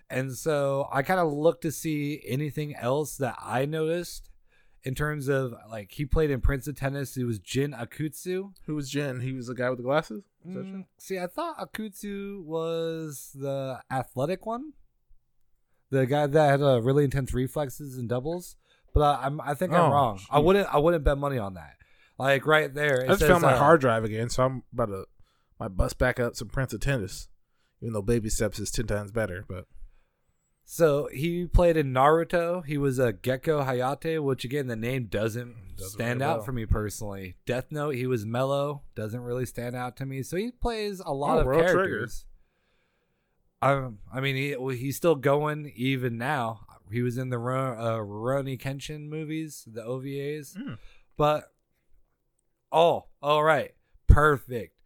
[0.09, 4.31] and so I kind of looked to see anything else that I noticed
[4.83, 7.19] in terms of like he played in Prince of Tennis.
[7.19, 8.55] It was Jin Akutsu.
[8.65, 9.21] Who was Jin?
[9.21, 10.25] He was the guy with the glasses.
[10.49, 14.73] Mm, see, I thought Akutsu was the athletic one,
[15.91, 18.57] the guy that had uh, really intense reflexes and doubles.
[18.93, 20.21] But I'm, I think I'm Oh, wrong.
[20.31, 21.75] I wouldn't, I wouldn't bet money on that.
[22.19, 24.63] Like right there, it I just says, found my uh, hard drive again, so I'm
[24.73, 25.05] about to
[25.59, 27.29] my bust back up some Prince of Tennis.
[27.81, 29.65] Even though Baby Steps is ten times better, but
[30.65, 32.63] So he played in Naruto.
[32.65, 36.45] He was a Gekko Hayate, which again the name doesn't, Doesn't stand out bell.
[36.45, 37.37] for me personally.
[37.47, 40.23] Death Note, he was Mello, doesn't really stand out to me.
[40.23, 41.75] So he plays a lot Oh, of World Trigger.
[41.77, 42.27] characters.
[43.63, 46.61] Um, I mean, he he's still going even now.
[46.93, 50.57] He was in the uh, Rurouni Kenshin movies, the OVAs.
[50.57, 50.79] Mm.
[51.17, 51.53] But
[52.73, 53.73] oh, all right,
[54.07, 54.77] perfect.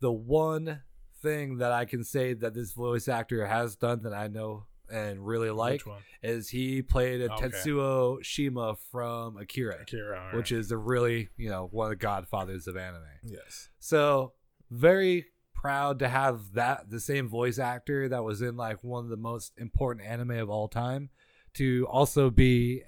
[0.00, 0.82] The one
[1.22, 5.26] thing that I can say that this voice actor has done that I know and
[5.26, 5.82] really like
[6.22, 7.48] is he played a Okay.
[7.48, 12.66] Tetsuo Shima from Akira, Akira, which is a really you know one of the godfathers
[12.66, 13.02] of anime.
[13.24, 13.70] yes.
[13.78, 14.34] So
[14.70, 19.10] very proud to have that the same voice actor that was in like one of
[19.10, 21.08] the most important anime of all time
[21.54, 22.82] to also be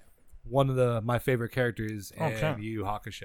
[0.44, 2.56] one of the my favorite characters in Okay.
[2.60, 3.24] Yu Hakusho.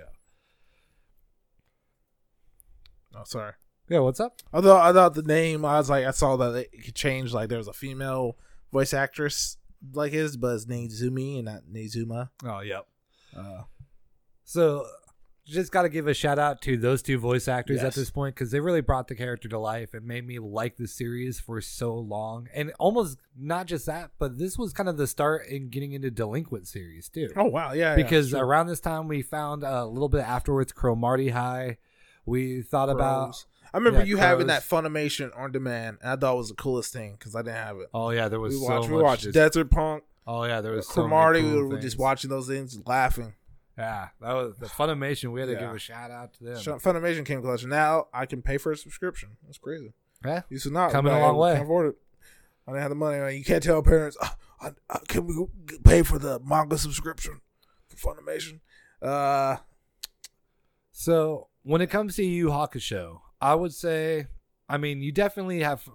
[3.16, 3.54] Oh, sorry.
[3.90, 4.42] Yeah, what's up?
[4.54, 5.66] I thought I thought the name.
[5.66, 7.34] I was like, I saw that it could change.
[7.34, 8.38] Like, there was a female
[8.72, 9.58] voice actress
[9.94, 12.30] like his, but it's Nezumi and not Nezuma.
[12.46, 12.88] Oh, yep.
[13.36, 13.64] Uh,
[14.46, 14.86] So,
[15.46, 18.36] just got to give a shout out to those two voice actors at this point
[18.36, 21.60] because they really brought the character to life and made me like the series for
[21.62, 22.48] so long.
[22.54, 26.12] And almost not just that, but this was kind of the start in getting into
[26.12, 27.30] delinquent series too.
[27.36, 27.96] oh wow, yeah.
[27.96, 28.46] because yeah, sure.
[28.46, 31.78] around this time we found a little bit afterwards Cromartie High.
[32.26, 36.34] We thought about I remember yeah, you having that Funimation on demand, and I thought
[36.34, 37.88] it was the coolest thing because I didn't have it.
[37.94, 40.88] oh yeah, there was we so watched, we watched Desert Punk, oh yeah, there was
[40.88, 41.42] so Cromartie.
[41.42, 43.34] we cool were just watching those things, laughing.
[43.78, 45.32] Yeah, that was the Funimation.
[45.32, 45.60] We had to Yeah.
[45.62, 46.58] give a shout out to them.
[46.60, 47.64] Sh- Funimation came close.
[47.66, 49.38] Now I can pay for a subscription.
[49.46, 49.94] That's crazy.
[50.26, 50.92] Yeah, Used to not.
[50.92, 51.52] Coming a but I long way.
[51.54, 51.96] Can't afford it.
[52.68, 53.20] I didn't have the money.
[53.20, 55.46] Like, You can't tell parents, "Ah, I, I, "Can we
[55.84, 57.42] pay for the manga subscription
[57.88, 58.60] for Funimation?"
[59.02, 59.58] Uh,
[60.92, 64.28] So when it comes to Yu Yu Hakusho, I would say,
[64.70, 65.88] I mean, you definitely have.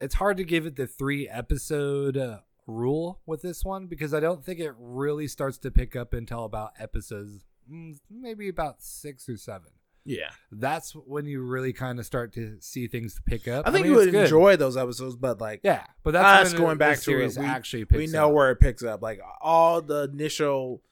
[0.00, 4.20] It's hard to give it the three episode uh, rule with this one because I
[4.20, 9.28] don't think it really starts to pick up until about episodes, mm, maybe about six
[9.28, 9.68] or seven.
[10.04, 10.30] yeah.
[10.50, 13.66] That's when you really kind of start to see things pick up.
[13.66, 16.78] I think mean, you would enjoy those episodes, but like, Yeah, but that's Us going
[16.78, 18.34] back to it, we- actually we know up.
[18.34, 19.02] where it picks up.
[19.02, 20.82] Like all the initial,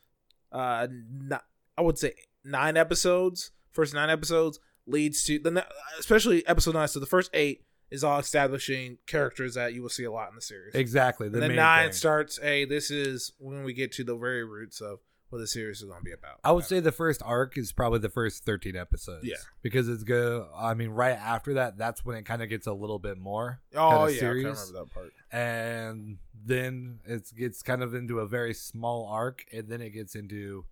[0.53, 1.39] uh, n-
[1.79, 2.15] I would say
[2.45, 5.65] nine episodes, first nine episodes leads to the,
[5.99, 6.89] especially episode nine.
[6.89, 10.35] So the first eight is all establishing characters that you will see a lot in
[10.37, 10.75] the series.
[10.75, 11.29] exactly.
[11.29, 11.93] The and then nine thing.
[11.95, 12.39] starts.
[12.39, 15.85] Hey, this is when we get to the very roots of what the series is
[15.85, 16.41] going to be about.
[16.43, 19.25] I would say the first arc is probably the first 13 episodes.
[19.25, 19.37] Yeah.
[19.63, 20.45] Because it's good.
[20.57, 23.61] I mean, right after that, that's when it kind of gets a little bit more.
[23.77, 24.45] Oh yeah, series.
[24.45, 25.13] I remember that part.
[25.31, 30.15] And then it gets kind of into a very small arc, and then it gets
[30.17, 30.65] into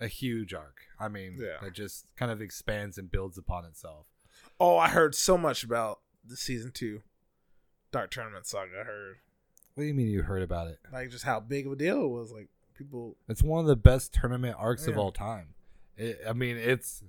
[0.00, 0.78] a huge arc.
[0.98, 1.66] I mean, Yeah.
[1.66, 4.06] it just kind of expands and builds upon itself.
[4.58, 6.00] Oh, I heard so much about
[6.30, 7.02] the season two
[7.92, 8.70] Dark Tournament saga.
[8.80, 9.16] I heard
[9.74, 10.78] What do you mean you heard about it?
[10.92, 12.32] like just how big of a deal it was.
[12.32, 13.16] Like people.
[13.28, 15.48] It's one of the best tournament arcs of all time.
[15.96, 17.02] It, I mean, it's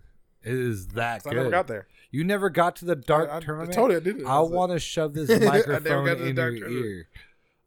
[0.43, 1.35] it is that I good.
[1.37, 1.87] never got there.
[2.09, 3.71] You never got to the dark I, I, tournament.
[3.71, 4.25] I told you I didn't.
[4.25, 6.85] I want to shove this I never microphone got to the in dark your tournament.
[6.85, 7.07] ear.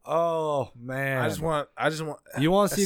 [0.07, 1.21] Oh man!
[1.21, 1.67] I just want.
[1.77, 2.19] I just want.
[2.39, 2.85] you want to see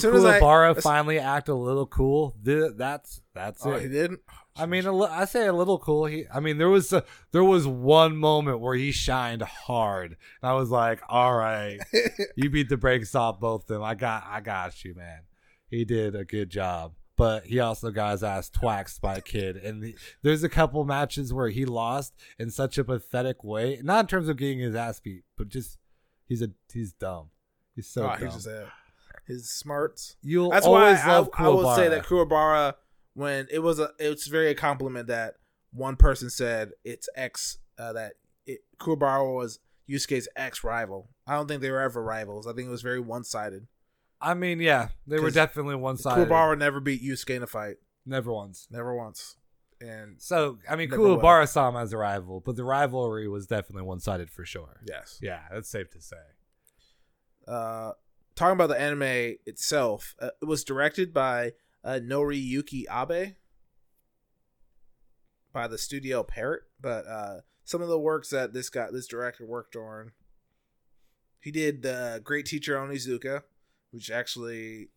[0.77, 2.35] I- finally act a little cool?
[2.43, 3.83] Th- that's that's Oh, it.
[3.83, 4.21] he didn't.
[4.55, 6.05] I mean, a li- I say a little cool.
[6.05, 10.49] He, I mean, there was a, there was one moment where he shined hard, and
[10.49, 11.79] I was like, "All right,
[12.35, 13.83] you beat the brakes off both of them.
[13.83, 15.21] I got, I got you, man.
[15.69, 19.57] He did a good job." But he also got his ass twaxed by a kid,
[19.57, 23.77] and the, there's a couple matches where he lost in such a pathetic way.
[23.83, 25.78] Not in terms of getting his ass beat, but just
[26.29, 27.31] he's a he's dumb.
[27.75, 28.23] He's so oh, dumb.
[28.23, 28.65] he's just uh,
[29.27, 30.15] his smarts.
[30.21, 32.75] You'll That's why I, love I will say that Kuwabara,
[33.15, 35.35] when it was a, it's very a compliment that
[35.73, 38.13] one person said it's ex uh, that
[38.45, 39.59] it, Kuwabara was
[39.89, 41.09] Yusuke's ex rival.
[41.27, 42.47] I don't think they were ever rivals.
[42.47, 43.67] I think it was very one sided.
[44.21, 46.27] I mean, yeah, they were definitely one sided.
[46.27, 48.67] Kuwabara never beat Yusuke in a fight, Never once.
[48.69, 49.35] never once.
[49.81, 51.17] And So I mean, will.
[51.17, 54.81] Kuwabara as a rival, but the rivalry was definitely one sided for sure.
[54.87, 56.17] yes, Yeah, that's safe to say.
[57.47, 57.91] uh,
[58.35, 61.53] talking about the anime itself, uh, it was directed by
[61.83, 63.35] uh, Noriyuki Abe
[65.51, 69.45] by the studio Pierrot, but uh, some of the works that this guy, this director
[69.45, 70.11] worked on,
[71.39, 73.43] he did the Great Teacher Onizuka,
[73.91, 74.89] which actually,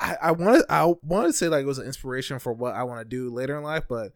[0.00, 2.82] I I wanted I wanted to say like it was an inspiration for what I
[2.84, 4.12] want to do later in life, but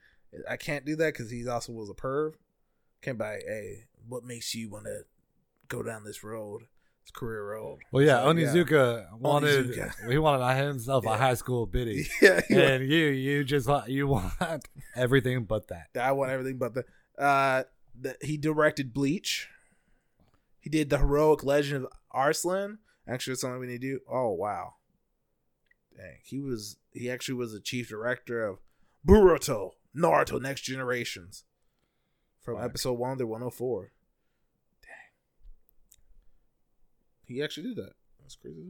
[0.48, 2.34] I can't do that because he also was a perv.
[3.02, 5.00] Can't buy hey, what makes you want to
[5.68, 6.62] go down this road?
[7.02, 7.80] It's career road.
[7.92, 10.10] Well, yeah, So, Onizuka wanted Onizuka.
[10.10, 14.32] he wanted himself a high school biddy, Yeah, and you you just want you want
[14.96, 15.88] everything but that.
[16.00, 16.84] I want everything but the.
[17.18, 17.64] Uh,
[18.00, 19.48] the, he directed Bleach.
[20.60, 22.78] He did the heroic legend of Arslan.
[23.06, 24.00] Actually, it's something we need to do.
[24.10, 24.74] Oh wow,
[25.96, 26.18] dang!
[26.22, 28.58] He was he actually was the chief director of
[29.06, 31.44] Boruto, Naruto, Next Generations,
[32.40, 32.64] from Fuck.
[32.64, 33.92] episode one to one hundred four.
[34.82, 34.90] Dang,
[37.26, 37.92] he actually did that.
[38.20, 38.62] That's crazy.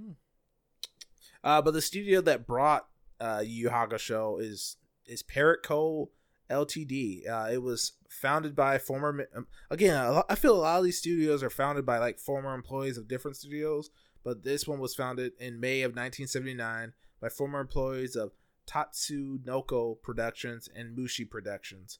[1.42, 2.86] Uh, but the studio that brought
[3.20, 6.10] uh, Yu Yu Hakusho is is Pierrot Co.
[6.50, 7.28] Ltd.
[7.28, 9.26] Uh, it was founded by former.
[9.34, 12.98] Um, again, I feel a lot of these studios are founded by like former employees
[12.98, 13.90] of different studios,
[14.22, 16.92] but this one was founded in May of 1979
[17.24, 18.32] by former employees of
[18.66, 21.98] Tatsunoko Productions and Mushi Productions.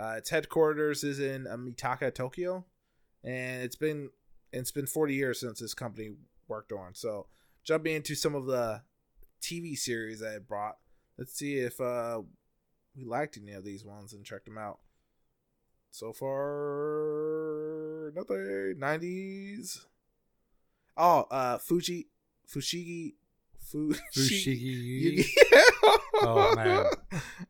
[0.00, 2.64] Uh, its headquarters is in Mitaka, Tokyo,
[3.24, 4.10] and it's been
[4.52, 6.12] it's been 40 years since this company
[6.46, 6.94] worked on.
[6.94, 7.26] So,
[7.64, 8.82] jumping into some of the
[9.40, 10.76] TV series it brought,
[11.18, 12.20] let's see if uh,
[12.96, 14.78] we liked any of these ones and checked them out.
[15.90, 18.78] So far, nothing.
[18.78, 19.86] Nineties.
[20.96, 22.06] Oh, uh, Fuji,
[22.48, 23.21] Fushigi, Fu,
[24.14, 25.26] Fushigi Yugi.
[26.24, 26.84] Oh, man.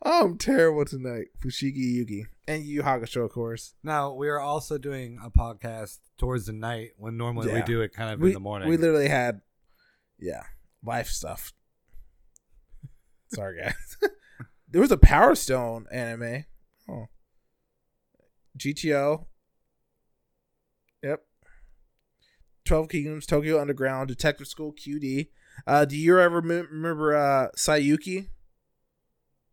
[0.03, 1.27] I'm terrible tonight.
[1.39, 3.75] Fushigi Yugi and Yu Hakusho, of course.
[3.83, 7.93] Now we are also doing a podcast towards the night when normally we do it
[7.93, 8.69] kind of we, in the morning.
[8.69, 9.43] We literally had,
[10.19, 10.45] yeah,
[10.83, 11.53] life stuff.
[13.29, 13.97] Sorry, guys.
[14.69, 16.45] there was a Power Stone anime.
[16.89, 17.09] Oh,
[18.59, 19.27] GTO.
[21.03, 21.23] Yep.
[22.65, 25.29] Twelve Kingdoms, Tokyo Underground, Detective School, QD.
[25.67, 28.29] Uh, do you ever mem- remember uh, Saiyuki?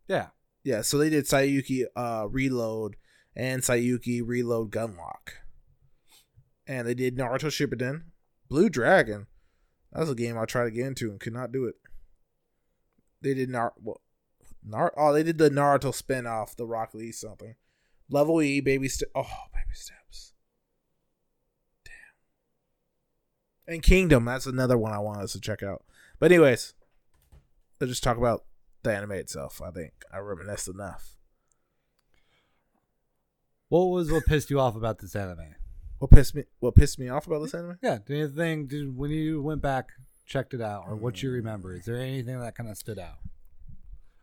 [0.08, 0.28] yeah.
[0.62, 2.98] Yeah, so they did Saiyuki uh, Reload
[3.36, 5.32] and Saiyuki Reload Gunlock.
[6.68, 8.04] And they did Naruto Shippuden,
[8.50, 9.28] Blue Dragon.
[9.94, 11.76] That was a game I tried to get into and could not do it.
[13.22, 14.02] They did Nar- well,
[14.64, 17.56] Nar- oh, they did the Naruto spin-off, the Rock Lee something.
[18.10, 19.10] Level E, baby step.
[19.16, 19.24] Oh,
[19.54, 20.34] baby steps.
[21.86, 21.94] Damn.
[23.70, 25.84] And Kingdom, that's another one I want us to check out.
[26.20, 26.74] But anyways,
[27.80, 28.44] let's just talk about
[28.82, 29.62] the anime itself.
[29.62, 31.16] I think I reminisced enough.
[33.68, 35.54] What was what pissed you off about this anime?
[36.00, 36.46] What pissed me?
[36.60, 37.78] What pissed me off about this anime?
[37.84, 38.00] Yeah.
[38.04, 38.66] Did anything?
[38.66, 39.90] Did when you went back,
[40.26, 41.34] checked it out, or what you mm.
[41.34, 41.76] remember?
[41.76, 43.20] Is there anything that kind of stood out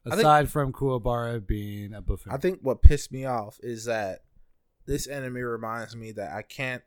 [0.05, 2.32] I think- aside from Kuwabara being a buffoon?
[2.32, 4.24] I think what pissed me off is that
[4.86, 6.82] this anime reminds me that I can't.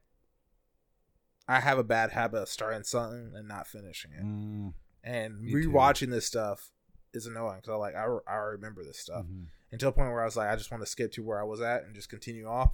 [1.50, 4.74] I have a bad habit of starting something and not finishing it, Mm,
[5.04, 5.70] and me too.
[5.70, 6.72] rewatching this stuff
[7.14, 9.46] is annoying because I like I, I remember this stuff mhm.
[9.72, 11.44] until a point where I was like I just want to skip to where I
[11.44, 12.72] was at and just continue off.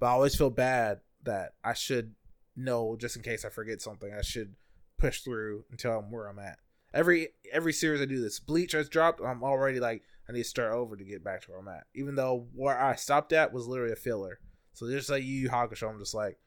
[0.00, 2.14] But I always feel bad that I should
[2.56, 4.12] know just in case I forget something.
[4.12, 4.54] I should
[4.98, 6.58] push through until I'm where I'm at.
[6.92, 8.40] Every every series I do this.
[8.40, 9.20] Bleach has dropped.
[9.20, 11.84] I'm already like I need to start over to get back to where I'm at.
[11.94, 14.40] Even though where I stopped at was literally a filler.
[14.72, 16.38] So just like Yu Yu Hakusho, I'm just like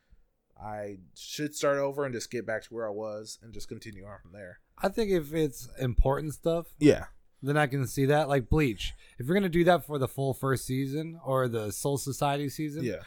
[0.61, 4.05] I should start over and just get back to where I was and just continue
[4.05, 4.59] on from there.
[4.77, 7.05] I think if it's important stuff, Yeah.
[7.41, 8.27] then I can see that.
[8.29, 11.97] Like Bleach, if you're gonna do that for the full first season or the Soul
[11.97, 13.01] Society season, Yeah.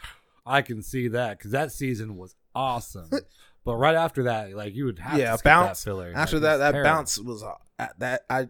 [0.45, 3.09] I can see that because that season was awesome.
[3.63, 5.83] but right after that, like you would have Yeah, Bounts.
[5.83, 6.11] that filler.
[6.15, 6.89] After Like, that, that terrible.
[6.89, 8.49] Bounts was uh, that I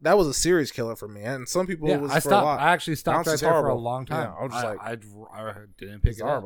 [0.00, 2.28] that was a serious killer for me, and some people Yeah, it was I for
[2.28, 2.62] a stopped.
[2.62, 4.30] I actually stopped Bounce right there for a long time.
[4.30, 4.92] Yeah, I was just like- I,
[5.50, 6.44] I didn't pick it up.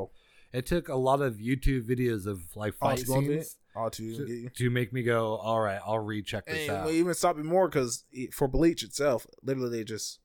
[0.52, 4.16] It took a lot of YouTube videos of like Oh, fight to scenes Oh, to
[4.26, 6.86] to, to make me go, all right, I'll recheck this And out.
[6.88, 10.18] we even stopped it more because for Bleach itself, literally they just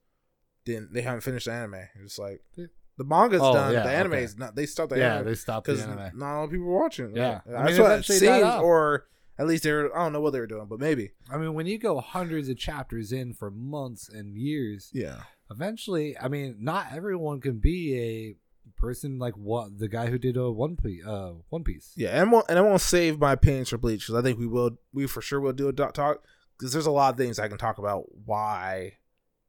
[0.66, 0.94] didn't.
[0.94, 1.76] They haven't finished the anime.
[2.04, 3.74] It's like the manga's Oh, done.
[3.74, 4.24] yeah, the anime okay.
[4.24, 4.56] is not.
[4.56, 6.18] They stopped the yeah, anime they stopped the because anime.
[6.20, 7.16] not a lot of people were watching.
[7.16, 7.40] Yeah.
[7.48, 8.44] I mean, that's what it seems.
[8.62, 9.06] Or
[9.40, 9.96] at least they're.
[9.98, 11.12] I don't know what they were doing, but maybe.
[11.32, 15.22] I mean, when you go hundreds of chapters in for months and years, Yeah.
[15.50, 18.36] eventually, I mean, not everyone can be a
[18.76, 21.06] person like what the guy who did a One Piece.
[21.06, 21.94] Uh, One Piece.
[21.96, 24.48] Yeah, and, won't, and I won't save my opinions for Bleach because I think we
[24.48, 24.78] will.
[24.94, 26.24] We for sure will do a doc talk
[26.58, 28.98] because there's a lot of things I can talk about why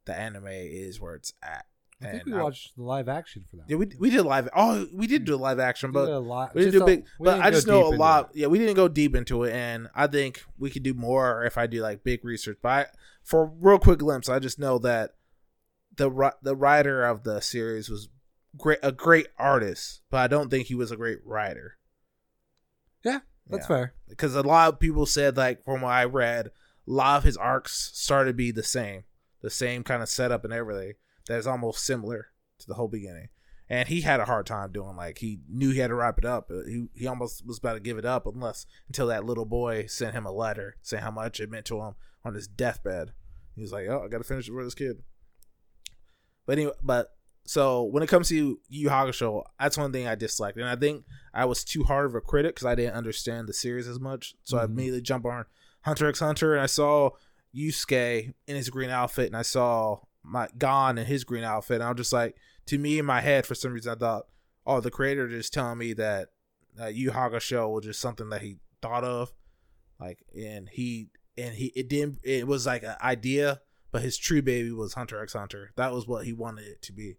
[0.05, 1.67] the anime is where it's at.
[2.01, 3.65] I think And we I- watched the live action for that.
[3.69, 4.49] Yeah, we we did live.
[4.55, 6.55] Oh, we did do a live action, We but did a lot.
[6.55, 7.05] we didn't do a- big.
[7.19, 8.31] we But I just know a lot.
[8.35, 8.41] it.
[8.41, 11.59] Yeah, we didn't go deep into it, and I think we could do more if
[11.59, 12.59] I do like big research.
[12.63, 12.87] But I,
[13.25, 15.15] for real quick glimpse, I just know that
[15.97, 18.09] the the writer of the series was
[18.57, 21.79] great, a great artist, but I don't think he was a great writer.
[23.05, 23.69] Yeah, that's Yeah.
[23.77, 23.95] fair.
[24.09, 26.51] because a lot of people said like from what I read, a
[26.87, 29.05] lot of his arcs started to be the same,
[29.43, 30.95] the same kind of setup and everything.
[31.27, 32.29] That's almost similar
[32.61, 33.29] to the whole beginning.
[33.71, 36.25] And he had a hard time doing like he knew he had to wrap it
[36.25, 36.51] up.
[36.67, 40.15] He he almost was about to give it up unless until that little boy sent
[40.15, 41.95] him a letter saying how much it meant to him
[42.25, 43.13] on his deathbed.
[43.55, 45.03] He was like, "Oh, I got to finish it for this kid."
[46.47, 47.15] But anyway, but
[47.49, 50.77] so when it comes to Yu Yu Hakusho, that's one thing I disliked, and I
[50.77, 53.99] think I was too hard of a critic because I didn't understand the series as
[53.99, 54.35] much.
[54.45, 54.71] So I Mhm.
[54.71, 55.47] immediately jumped on
[55.83, 57.11] Hunter x Hunter, and I saw
[57.55, 61.85] Yusuke in his green outfit, and I saw my Gon in his green outfit, and
[61.85, 62.37] I was just like,
[62.67, 64.27] to me in my head, for some reason, I thought,
[64.67, 66.29] oh, the creator just telling me that
[66.79, 69.33] uh, Yu Yu Hakusho was just something that he thought of,
[69.99, 74.43] like, and he and he it didn't it was like an idea, but his true
[74.43, 75.73] baby was Hunter x Hunter.
[75.77, 77.17] That was what he wanted it to be,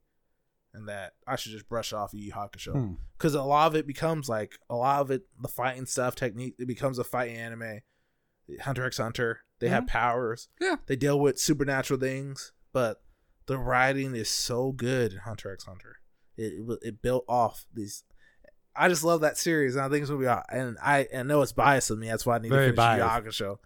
[0.73, 2.93] and that I should just brush off Yu Yu Hakusho Hmm.
[3.17, 6.55] because a lot of it becomes like a lot of it the fighting stuff technique
[6.59, 7.79] it becomes a fighting anime
[8.61, 10.77] hunter x hunter they have powers Yeah.
[10.87, 13.01] they deal with supernatural things but
[13.45, 15.97] the writing is so good in hunter x hunter
[16.37, 18.03] it, it, it built off these
[18.75, 21.41] i just love that series and i think it's gonna be and i, I know
[21.41, 23.39] it's biased of me that's why i need Very to finish Yu Yu biased.
[23.39, 23.57] Hakusho.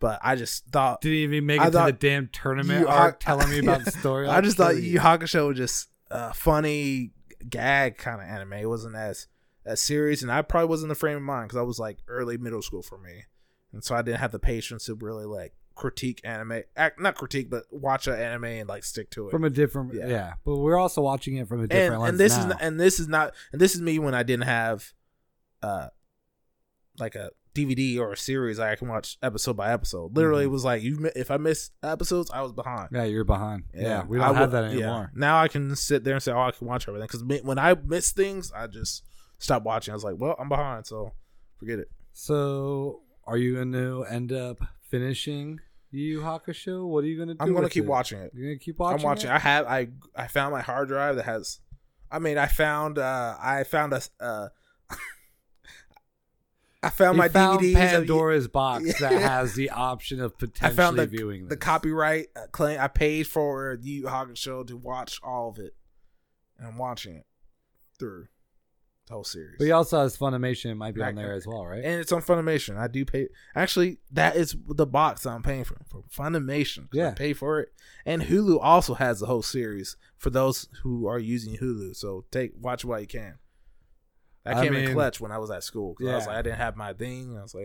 [0.00, 3.20] but i just thought Didn't even make I it to the damn tournament you- arc
[3.20, 3.84] telling me about yeah.
[3.84, 4.26] the story.
[4.28, 7.12] I just thought Yu Yu Hakusho was just uh, funny,
[7.48, 8.54] gag kind of anime.
[8.54, 9.26] It wasn't as
[9.66, 11.98] as serious, and I probably wasn't in the frame of mind because I was like
[12.08, 13.24] early middle school for me,
[13.72, 17.50] and so I didn't have the patience to really like critique anime, act not critique,
[17.50, 19.30] but watch an anime and like stick to it.
[19.30, 20.06] from a different yeah.
[20.06, 20.32] Yeah.
[20.44, 22.40] but we're also watching it from a different and, lens and this now.
[22.40, 24.92] is not, and this is not and this is me when I didn't have
[25.62, 25.88] uh
[26.98, 30.16] like a DVD or a series I can watch episode by episode.
[30.16, 30.48] Literally, Mhm.
[30.48, 32.88] it was like you if I missed episodes, I was behind.
[32.92, 33.64] yeah, you're behind.
[33.72, 34.78] Yeah, we don't have would- that yeah.
[34.78, 35.12] anymore.
[35.14, 37.74] Now I can sit there and say, "Oh, I can watch everything." Because when I
[37.74, 39.04] miss things, I just
[39.38, 39.92] stop watching.
[39.92, 41.12] I was like, "Well, I'm behind, so
[41.58, 44.58] forget it." So, are you going to end up
[44.90, 46.86] finishing Yu Hakusho?
[46.88, 47.38] What are you going to do?
[47.40, 47.88] I'm gonna keep it?
[47.88, 48.32] watching it.
[48.34, 48.98] You're gonna keep watching.
[48.98, 49.02] It?
[49.02, 49.30] I'm watching.
[49.30, 49.34] it?
[49.34, 49.66] I have.
[49.66, 51.60] I I found my hard drive that has.
[52.10, 52.98] I mean, I found.
[52.98, 54.00] uh I found a.
[54.20, 54.48] Uh,
[56.84, 57.74] I found He my found DVDs.
[57.74, 62.46] Pandora's box that has the option of I potentially found the, viewing the copyright uh,
[62.52, 62.78] claim.
[62.80, 65.74] I paid for the Yu Yu Hakusho to watch all of it,
[66.58, 67.26] and I'm watching it
[67.98, 68.26] through
[69.06, 69.56] the whole series.
[69.58, 70.70] But he also has Funimation.
[70.70, 71.84] It might be on there as well, right?
[71.84, 72.78] and it's on Funimation.
[72.78, 73.28] I do pay.
[73.54, 76.88] Actually, that is the box I'm paying for for Funimation.
[76.92, 77.10] Yeah.
[77.10, 77.70] I pay for it,
[78.06, 81.96] and Hulu also has the whole series for those who are using Hulu.
[81.96, 83.38] So take watch while you can.
[84.44, 85.94] That I came in clutch when I was at school.
[85.94, 87.38] 'cause I was like, I didn't have my thing.
[87.38, 87.64] I was like,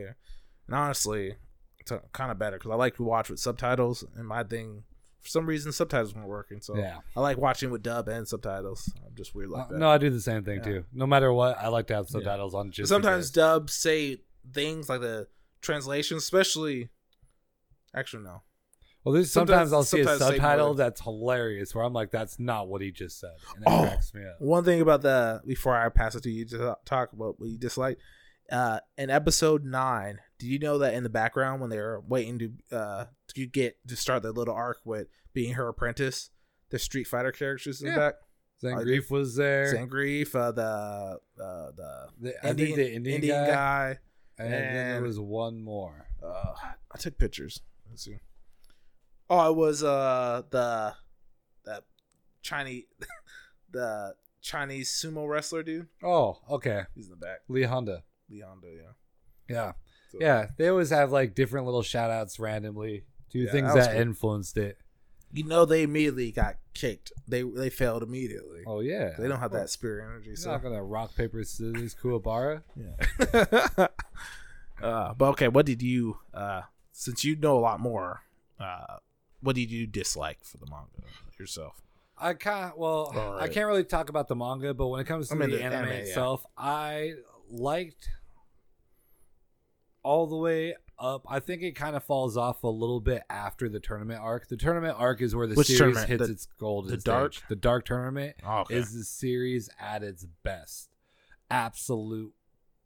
[0.68, 1.36] and honestly,
[1.80, 4.84] it's kind of better because I like to watch with subtitles, and my thing
[5.20, 6.62] for some reason subtitles weren't working.
[6.62, 7.00] So yeah.
[7.16, 8.90] I like watching with dub and subtitles.
[9.06, 9.78] I'm just weird like Uh, that.
[9.80, 10.64] no, I do the same thing Yeah.
[10.64, 10.86] too.
[10.94, 12.72] No matter what, I like to have subtitles on.
[12.72, 14.22] Just sometimes dubs say
[14.54, 15.28] things like the
[15.62, 16.90] translation, especially.
[17.94, 18.44] Actually, no.
[19.04, 22.12] Well, there's sometimes, sometimes- I'll see a sometimes say subtitle that's hilarious, where I'm like,
[22.12, 23.82] "That's not what he just said," and it Oh.
[23.84, 24.36] cracks me up.
[24.40, 27.58] One thing about the before I pass it to you to talk about what you
[27.58, 27.98] dislike.
[28.52, 32.40] Uh, in episode nine, did you know that in the background when they were waiting
[32.40, 36.32] to uh to get to start the little arc with being her apprentice,
[36.70, 37.94] the Street Fighter characters in Yeah.
[37.94, 38.16] the back,
[38.62, 39.74] Zangief was there.
[39.74, 40.64] Zangief, uh, the
[41.42, 44.00] uh, the The, Indian, the Indian, Indian guy, guy.
[44.40, 46.08] and, then there was one more.
[46.22, 46.54] Uh,
[46.92, 47.62] I took pictures.
[47.90, 48.20] Let's see.
[49.30, 50.94] Oh, it was uh the
[51.66, 51.84] that
[52.42, 52.86] Chinese
[53.72, 55.88] the Chinese sumo wrestler dude.
[56.04, 57.40] Oh, okay, He's in the back.
[57.48, 58.04] Lee Honda.
[58.30, 58.92] Leonda, yeah.
[59.50, 59.72] Yeah,
[60.12, 60.48] So- yeah.
[60.58, 64.02] They always have like different little shout outs randomly to Yeah, things that that cool.
[64.02, 64.78] influenced it.
[65.32, 67.12] You know they immediately got kicked.
[67.28, 68.64] They they failed immediately.
[68.66, 70.28] Oh yeah, They don't have Well, that spirit energy.
[70.30, 72.64] You're So not gonna rock paper scissors Kuwabara.
[72.76, 73.88] yeah.
[74.82, 76.62] uh, but okay, what did you uh
[76.92, 78.22] since you know a lot more,
[78.60, 78.98] uh
[79.42, 81.08] what did you dislike for the manga
[81.40, 81.82] yourself?
[82.18, 82.78] I can't.
[82.78, 85.38] Well, All I can't really talk about the manga, but when it comes to I
[85.38, 86.00] mean, the, the anime, anime, yeah.
[86.00, 87.14] itself, I
[87.50, 88.10] liked
[90.04, 91.26] all the way up.
[91.30, 94.48] I think it kind of falls off a little bit after the tournament arc.
[94.50, 96.08] The tournament arc is where the Which series tournament?
[96.10, 97.06] hits The- its golden the stage.
[97.06, 97.34] dark?
[97.48, 98.76] The dark tournament Oh, okay.
[98.76, 100.90] is the series at its best,
[101.50, 102.34] absolute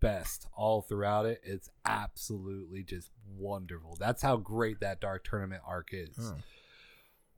[0.03, 1.41] best all throughout it.
[1.43, 3.95] It's absolutely just wonderful.
[3.99, 6.39] That's how great that dark tournament arc is Hmm.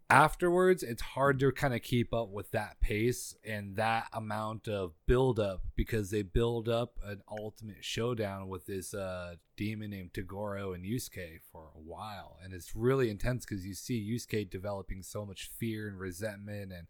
[0.07, 4.93] afterwards it's hard to kind of keep up with that pace and that amount of
[5.07, 10.75] build up because they build up an ultimate showdown with this uh demon named Toguro
[10.75, 15.25] and Yusuke for a while and it's really intense because you see Yusuke developing so
[15.25, 16.85] much fear and resentment and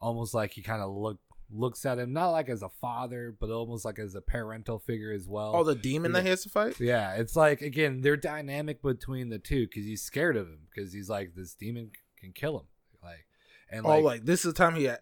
[0.00, 1.18] almost like he kind of look
[1.54, 5.12] looks at him not like as a father but almost like as a parental figure
[5.12, 6.80] as well Oh, the demon that he has to fight?
[6.80, 10.92] yeah, it's like again, they're dynamic between the two because he's scared of him because
[10.92, 12.66] he's like this demon can kill him,
[13.02, 13.26] like
[13.70, 14.84] and oh, like, like this is the time he.
[14.84, 14.98] Had,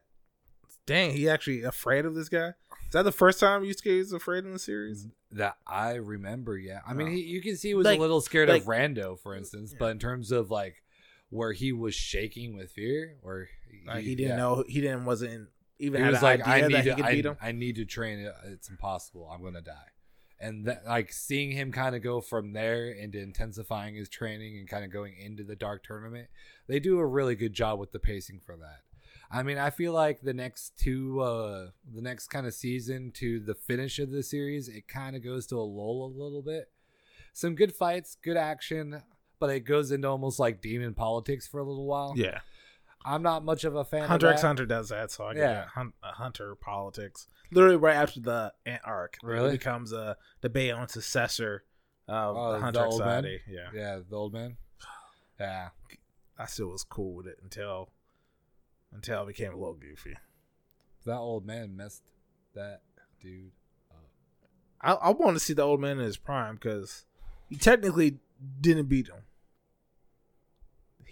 [0.87, 2.49] dang, he actually afraid of this guy.
[2.49, 5.09] Is that the first time Yusuke is afraid in the series?
[5.31, 6.59] that I remember.
[6.59, 7.11] Yeah, I mean, Oh.
[7.11, 9.73] he, you can see he was Like- a little scared like- of Rando, for instance,
[9.73, 9.79] Yeah.
[9.81, 10.83] but in terms of like
[11.31, 13.49] where he was shaking with fear, or
[13.87, 14.37] Like he didn't yeah.
[14.37, 15.49] know he didn't wasn't
[15.83, 17.49] even He was like, I that need to, I.
[17.49, 18.31] I need to train.
[18.47, 19.29] It's impossible.
[19.33, 19.91] I'm gonna die.
[20.39, 24.69] And that, like seeing him kind of go from there into intensifying his training and
[24.69, 26.29] kind of going into the dark tournament,
[26.69, 28.81] they do a really good job with the pacing for that.
[29.31, 33.41] I mean, I feel like the next two, uh, the next kind of season to
[33.41, 36.71] the finish of the series, it kind of goes to a lull a little bit.
[37.33, 39.03] Some good fights, good action,
[39.41, 42.13] but it goes into almost like demon politics for a little while.
[42.15, 42.41] Yeah,
[43.05, 44.07] I'm not much of a fan.
[44.09, 44.43] Hunter of x.
[44.43, 45.65] Hunter does that, so I get Yeah.
[45.67, 47.27] Hun- uh, Hunter politics.
[47.51, 49.49] Literally right after the Ant arc, Really?
[49.51, 51.65] it becomes a debate on successor
[52.09, 53.25] of Oh, the the Hunter old man?
[53.49, 54.57] Yeah, Yeah, the old man.
[55.39, 55.71] Yeah.
[56.39, 57.91] I still was cool with it until
[58.93, 60.17] until it became a little goofy.
[61.05, 62.03] That old man messed
[62.55, 62.83] that
[63.21, 63.53] dude
[63.91, 64.09] up.
[64.81, 67.05] I, I want to see the old man in his prime because
[67.49, 68.19] he technically
[68.61, 69.23] didn't beat him.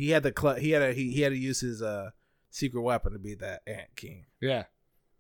[0.00, 2.10] He had the cl- he had a, he, he had to use his uh
[2.50, 4.26] secret weapon to beat that Ant King.
[4.40, 4.64] Yeah.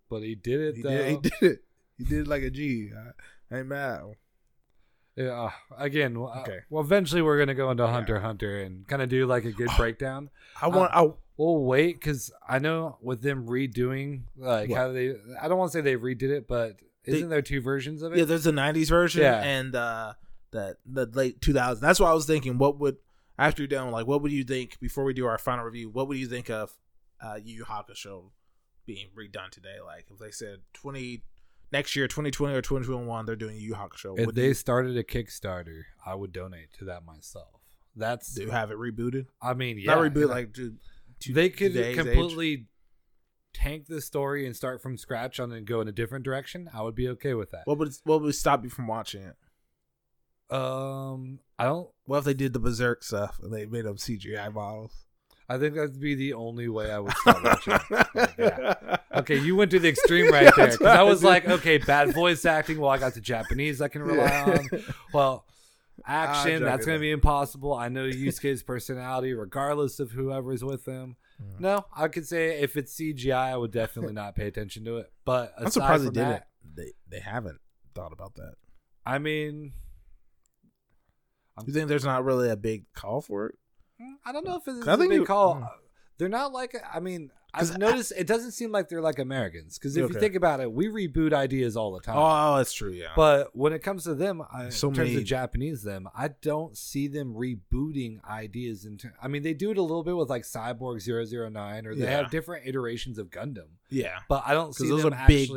[0.08, 0.90] but he did it He though.
[0.90, 1.58] did, he did it.
[1.98, 2.90] He did it like a G.
[2.96, 4.00] I, I ain't mad.
[5.16, 5.42] Yeah.
[5.48, 6.60] uh, Again, uh, Okay.
[6.70, 9.52] well, eventually we're gonna go into Hunter x Hunter and kind of do like a
[9.52, 10.30] good breakdown.
[10.60, 10.90] I want.
[10.94, 14.76] I, We'll wait because I know with them redoing like What?
[14.76, 15.14] how they.
[15.40, 16.76] I don't want to say they redid it, but
[17.06, 18.18] isn't there two versions of it?
[18.18, 19.40] yeah, there's a '90s version Yeah.
[19.40, 20.12] and uh,
[20.50, 21.80] the the late 2000s.
[21.80, 22.58] That's what I was thinking.
[22.58, 22.98] What would
[23.40, 25.88] after you're done, like, what would you think before we do our final review?
[25.88, 26.72] What would you think of
[27.20, 28.30] uh, Yu Yu Hakusho
[28.86, 29.76] being redone today?
[29.84, 31.22] Like, if they said 20
[31.72, 34.18] next year, 2020 or 2021, they're doing Yu Yu Hakusho.
[34.18, 37.48] if they you, started a Kickstarter, I would donate to that myself.
[37.96, 38.34] That's.
[38.34, 39.26] do you have it rebooted?
[39.42, 40.74] I mean, yeah, Not reboot, and like to,
[41.20, 42.04] to they could today's age?
[42.04, 42.66] completely
[43.52, 46.68] tank the story and start from scratch on and go in a different direction.
[46.72, 47.62] I would be okay with that.
[47.64, 49.36] What would what would stop you from watching it?
[50.50, 51.88] Um, I don't.
[52.04, 55.06] What if they did the Berserk stuff and they made them CGI models?
[55.48, 57.78] I think that'd be the only way I would start watching.
[58.38, 58.96] Yeah.
[59.12, 60.76] Okay, you went to the extreme right there.
[60.86, 62.78] I was like, okay, bad voice acting.
[62.78, 64.68] Well, I got the Japanese I can rely on.
[65.12, 65.44] Well,
[66.06, 67.74] action, that's going to be impossible.
[67.74, 71.16] I know Yusuke's personality, regardless of whoever's with him.
[71.42, 71.60] Mm.
[71.60, 75.10] No, I could say if it's CGI, I would definitely not pay attention to it.
[75.24, 76.42] But I'm surprised they didn't.
[76.76, 77.58] They they haven't
[77.94, 78.54] thought about that.
[79.04, 79.72] I mean,
[81.66, 83.54] You think there's not really a big call for it?
[84.24, 85.56] I don't know if it's I a think big you- call.
[85.56, 85.68] mm.
[86.18, 89.78] They're not like I mean, I've I- noticed it doesn't seem like they're like Americans.
[89.78, 90.14] Because if Okay.
[90.14, 92.16] you think about it, we reboot ideas all the time.
[92.18, 92.90] Oh, that's true.
[92.92, 96.08] Yeah, But when it comes to them, I, So in terms many- of Japanese, them,
[96.14, 98.84] I don't see them rebooting ideas.
[98.84, 101.94] In ter- I mean, they do it a little bit with like Cyborg 009, or
[101.94, 102.18] they Yeah.
[102.22, 103.68] have different iterations of Gundam.
[103.88, 105.50] yeah, But I don't see those them are big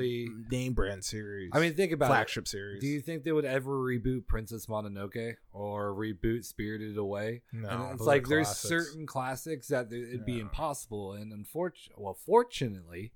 [0.52, 1.52] name brand series.
[1.54, 2.50] I mean, think about flagship it.
[2.50, 2.82] series.
[2.82, 7.44] Do you think they would ever reboot Princess Mononoke or reboot Spirited Away?
[7.52, 13.12] no, and it's like there's certain classics that it'd be impossible, and unfortunately, well, fortunately,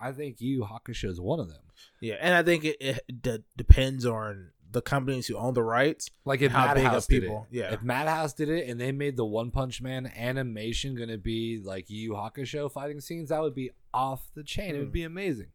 [0.00, 1.62] I think Yu Hakusho is one of them.
[2.00, 6.10] Yeah, and I think it, it d- depends on the companies who own the rights.
[6.24, 7.72] Like if How big Madhouse of did it, yeah.
[7.72, 11.60] If Madhouse did it and they made the One Punch Man animation going to be
[11.64, 14.74] like Yu Hakusho fighting scenes, that would be off the chain.
[14.74, 14.92] It would Mm.
[14.92, 15.48] be amazing.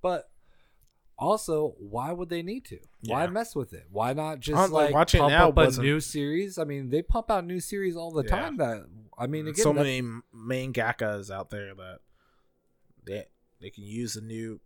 [0.00, 0.30] But
[1.18, 2.78] also, why would they need to?
[3.06, 3.86] Why mess with it?
[3.90, 6.58] Why not just Hon- like, like pump now up a new series?
[6.58, 8.30] I mean, they pump out new series all the Yeah.
[8.30, 8.56] time.
[8.56, 8.86] That
[9.22, 10.02] I mean, again, so that- many
[10.34, 11.98] mangakas out there that
[13.04, 13.26] they
[13.60, 14.60] they can use the new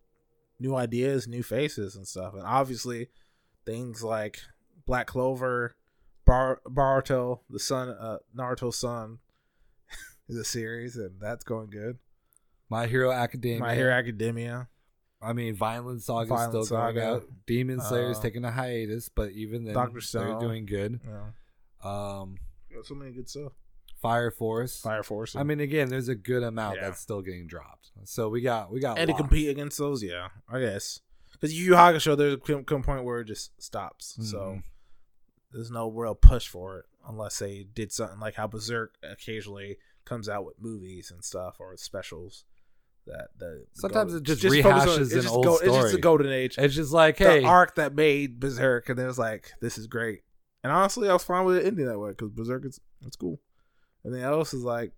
[0.58, 2.34] new ideas, new faces, and stuff.
[2.34, 3.08] And obviously,
[3.66, 4.38] things like
[4.86, 5.76] Black Clover,
[6.24, 9.18] Bar- Boruto, the son, uh, Naruto's son,
[10.28, 11.98] is a series, and that's going good.
[12.70, 13.60] My Hero Academia.
[13.60, 14.68] My Hero Academia.
[15.22, 17.24] I mean, Violent Saga Violent still going out.
[17.46, 20.40] Demon Slayer's Uh, taking a hiatus, but even then, they're Stone.
[20.40, 21.00] doing good.
[21.04, 21.30] Yeah,
[21.82, 22.36] Um,
[22.84, 23.52] so many good stuff.
[24.00, 24.80] Fire Force.
[24.80, 25.34] Fire Force.
[25.36, 26.84] I mean, again, there's a good amount Yeah.
[26.88, 27.90] that's still getting dropped.
[28.04, 31.00] So we got we got and to compete against those, yeah, I guess.
[31.32, 34.16] Because Yu Yu Hakusho, there's a come point where it just stops.
[34.22, 34.62] So Mhm.
[35.52, 40.28] there's no real push for it unless they did something like how Berserk occasionally comes
[40.28, 42.44] out with movies and stuff or specials.
[43.06, 45.92] That the Sometimes it just focus rehashes it's an just old go- It's just story.
[45.92, 46.56] the golden age.
[46.58, 49.86] It's just like, the hey, arc that made Berserk, and it was like, this is
[49.86, 50.22] great.
[50.64, 53.40] And honestly, I was fine with it ending that way because Berserk is it's cool.
[54.04, 54.92] And then else is like,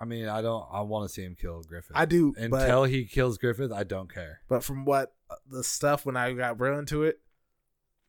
[0.00, 0.64] I mean, I don't.
[0.70, 1.96] I want to see him kill Griffith.
[1.96, 4.40] I do, but Until he kills Griffith, I don't care.
[4.48, 7.20] But from what uh, the stuff when I got real into it,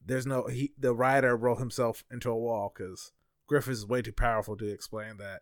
[0.06, 0.72] there's no he.
[0.78, 3.12] The writer wrote himself into a wall because
[3.48, 5.42] Griffith is way too powerful to explain that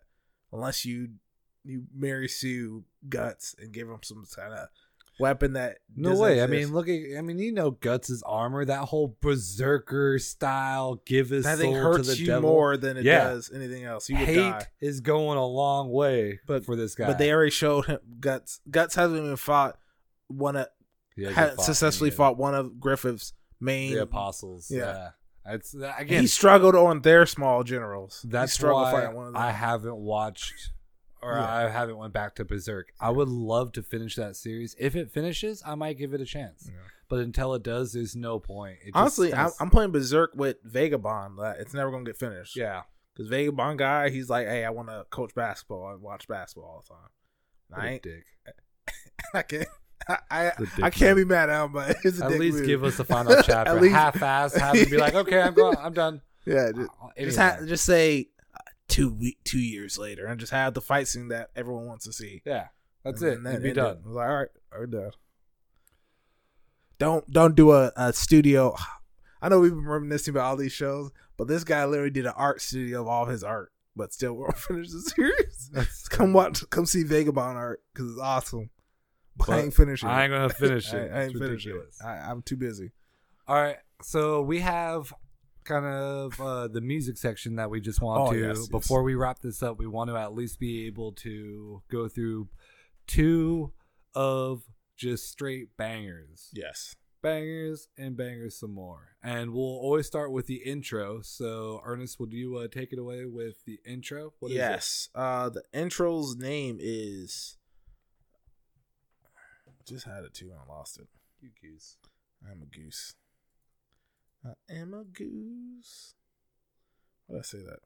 [0.50, 1.10] unless you
[1.64, 4.68] you Mary Sue guts and give him some kind of
[5.18, 6.42] weapon that No way.
[6.42, 7.00] I mean, look at.
[7.16, 11.80] I mean, you know, Guts' armor, that whole berserker style, give his that thing to
[11.80, 12.50] hurts you devil.
[12.50, 13.24] more than it Yeah.
[13.30, 14.08] does anything else.
[14.08, 14.66] You would Hate die.
[14.80, 17.06] is going a long way But- for this guy.
[17.06, 18.60] But they already showed him guts.
[18.70, 19.78] Guts hasn't even fought
[20.28, 20.68] one of
[21.34, 23.92] fought successfully fought one of Griffith's main.
[23.94, 24.70] the apostles.
[24.70, 25.10] Yeah.
[25.46, 26.20] Yeah, it's again.
[26.20, 28.24] he struggled on their small generals.
[28.28, 29.42] That's why one of them.
[29.42, 30.70] I haven't watched
[31.22, 31.50] or Yeah.
[31.52, 32.92] I haven't went back to Berserk.
[33.00, 34.74] I would love to finish that series.
[34.78, 36.64] If it finishes, I might give it a chance.
[36.66, 36.78] Yeah.
[37.08, 38.78] But until it does, there's no point.
[38.84, 41.36] It Honestly, I'm, I'm playing Berserk with Vagabond.
[41.36, 42.54] Like, It's never gonna get finished.
[42.56, 42.82] yeah.
[43.14, 46.84] because Vagabond guy, he's like, hey, I want to coach basketball and watch basketball all
[46.86, 47.10] the time.
[47.68, 48.24] What I ain't, dick.
[49.34, 49.68] I can't,
[50.08, 50.52] I, I,
[50.82, 51.28] I can't move.
[51.28, 52.66] be mad at him, but it's a At least move.
[52.66, 53.72] give us the final chapter.
[53.74, 55.76] At least- Half-ass, have him be like, okay, I'm going.
[55.78, 56.20] I'm done.
[56.46, 58.28] yeah, just, Uh, just, ha- just say
[58.88, 62.12] two week, two years later, and just have the fight scene that everyone wants to
[62.12, 62.42] see.
[62.44, 62.68] yeah,
[63.04, 63.42] that's And it.
[63.44, 63.98] then be done.
[64.04, 65.10] I was like, all right, we're done.
[66.98, 68.74] Don't don't do a, a studio.
[69.42, 72.32] I know we've been reminiscing about all these shows, but this guy literally did an
[72.36, 75.70] art studio of all of his art, but still won't finish the series.
[76.10, 78.70] Come watch, come see Vagabond art because it's awesome.
[79.36, 80.08] But I ain't finishing.
[80.08, 81.12] I ain't gonna finish I, it.
[81.12, 82.04] I ain't finishing it.
[82.04, 82.90] I, I'm too busy.
[83.46, 85.14] All right, so we have
[85.68, 88.38] kind of uh, the music section that we just want Oh, to.
[88.38, 88.68] yes, yes.
[88.68, 92.48] Before we wrap this up, we want to at least be able to go through
[93.06, 93.72] two
[94.14, 94.62] of
[94.96, 96.96] just straight bangers, Yes.
[97.22, 101.20] bangers and bangers some more, and we'll always start with the intro.
[101.22, 104.32] So, Ernest, would you uh, take it away with the intro?
[104.40, 104.58] What is it?
[104.60, 105.08] yes.
[105.14, 107.56] Uh, the intro's name is.
[109.68, 111.06] I just had it too and I lost it.
[111.40, 111.96] You goose.
[112.50, 113.14] I'm a goose.
[114.48, 116.14] I am a goose.
[117.26, 117.78] Why did I say that?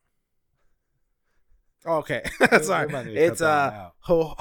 [1.85, 2.23] Oh, okay.
[2.63, 2.89] Sorry.
[3.17, 3.91] It's uh.
[4.01, 4.37] Ho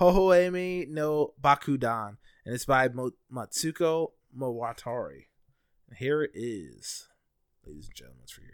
[0.00, 2.16] Hohoemi no Bakudan.
[2.44, 5.26] And it's by Mo- Matsuko Mawatari.
[5.88, 7.08] And here it is.
[7.64, 8.50] Ladies and gentlemen, for your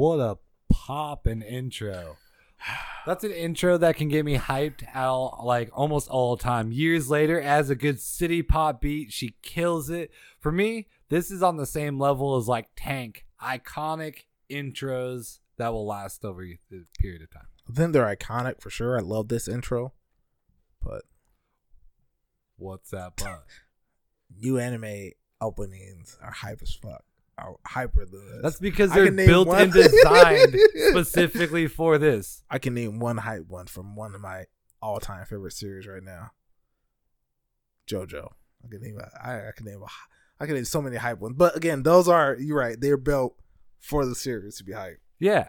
[0.00, 0.38] What a
[0.70, 2.16] pop and intro.
[3.04, 6.72] That's an intro that can get me hyped out like almost all the time.
[6.72, 10.10] Years later, as a good city pop beat, she kills it.
[10.38, 13.26] For me, this is on the same level as like Tank.
[13.42, 14.20] Iconic
[14.50, 16.58] intros that will last over a
[16.98, 17.48] period of time.
[17.68, 18.96] Then they're iconic for sure.
[18.96, 19.92] I love this intro.
[20.82, 21.02] But
[22.56, 23.42] What's that but?
[24.34, 25.10] new anime
[25.42, 27.04] openings are hype as fuck.
[27.66, 28.40] Hyper this.
[28.42, 29.62] That's because they're built one.
[29.62, 30.56] and designed
[30.90, 32.42] specifically for this.
[32.50, 34.44] I can name one hype one from one of my
[34.82, 36.30] all time favorite series right now.
[37.88, 38.28] JoJo.
[38.64, 39.86] I can name a, I, I can name a,
[40.38, 41.34] I can name so many hype ones.
[41.36, 42.80] But again, those are you're right.
[42.80, 43.36] They're built
[43.80, 45.00] for the series to be hype.
[45.18, 45.48] Yeah.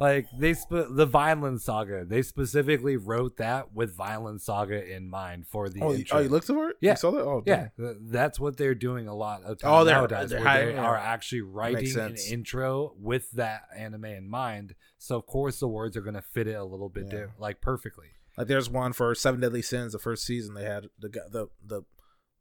[0.00, 5.46] Like they sp- the Vinland Saga, they specifically wrote that with Vinland Saga in mind
[5.46, 6.18] for the Oh, you, oh, intro.
[6.18, 6.76] oh, you looked for it?
[6.80, 6.92] Yeah.
[6.92, 7.20] You saw that?
[7.22, 10.30] Oh, yeah, th- that's what they're doing a lot of Oh, time they're- nowadays.
[10.30, 14.74] they're where they are actually writing an intro with that anime in mind.
[14.98, 17.26] So of course the words are going to fit it a little bit Yeah.
[17.26, 18.08] di- like perfectly.
[18.38, 20.54] Like there's one for Seven Deadly Sins, the first season.
[20.54, 21.82] They had the the the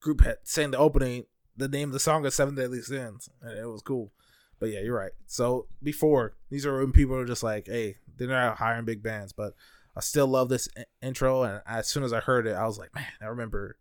[0.02, 1.26] group had saying the opening.
[1.58, 4.14] The name of the song is Seven Deadly Sins, and it was cool.
[4.60, 5.12] But yeah, you're right.
[5.26, 9.32] So before these are when people are just like, hey, they're not hiring big bands,
[9.32, 9.54] but
[9.96, 11.44] I still love this in- intro.
[11.44, 13.78] And as soon as I heard it, I was like, man, I remember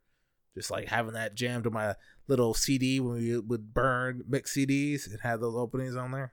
[0.55, 1.95] just like having that jammed to my
[2.27, 5.11] little CD when we would burn mix CDs.
[5.11, 6.33] and had those openings on there.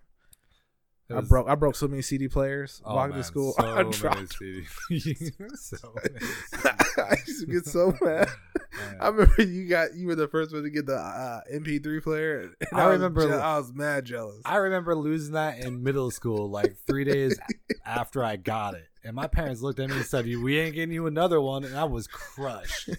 [1.14, 3.54] I broke I broke so many CD players oh, walking man, to school.
[3.60, 4.34] So I many dropped.
[4.34, 6.20] So many
[6.98, 8.28] I used to get so mad.
[8.28, 8.98] CDs.
[9.00, 12.56] I remember you got you were the first one to get the uh, MP3 player.
[12.60, 14.42] and I was remember- je- I was mad jealous.
[14.46, 17.38] I remember losing that in middle school, like three days
[17.86, 18.88] after I got it.
[19.04, 21.64] And my parents looked at me and said, We ain't getting you another one.
[21.64, 22.90] And I was crushed.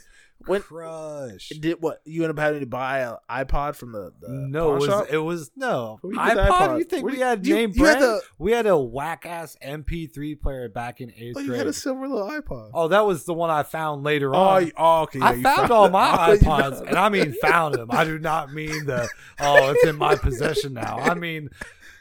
[0.45, 1.61] When- crushed.
[1.61, 4.77] Did what you end up having to buy an iPod from the, the no, pawn
[4.77, 5.07] it was, shop?
[5.11, 6.51] it was no Where you get the iPod.
[6.69, 6.79] iPod?
[6.79, 8.03] You think Where we had you- name you had brand?
[8.05, 11.73] the- we had a whack ass MP3 player back in eighth oh, you had a
[11.73, 12.71] silver little iPod.
[12.75, 14.73] oh, that was the one I found later Oh, on.
[14.77, 15.19] oh, okay.
[15.19, 17.89] yeah, I you found all my Oh, iPods, and I mean found them.
[17.91, 19.09] I do not mean the
[19.41, 20.99] oh, it's in my possession now.
[20.99, 21.49] I mean,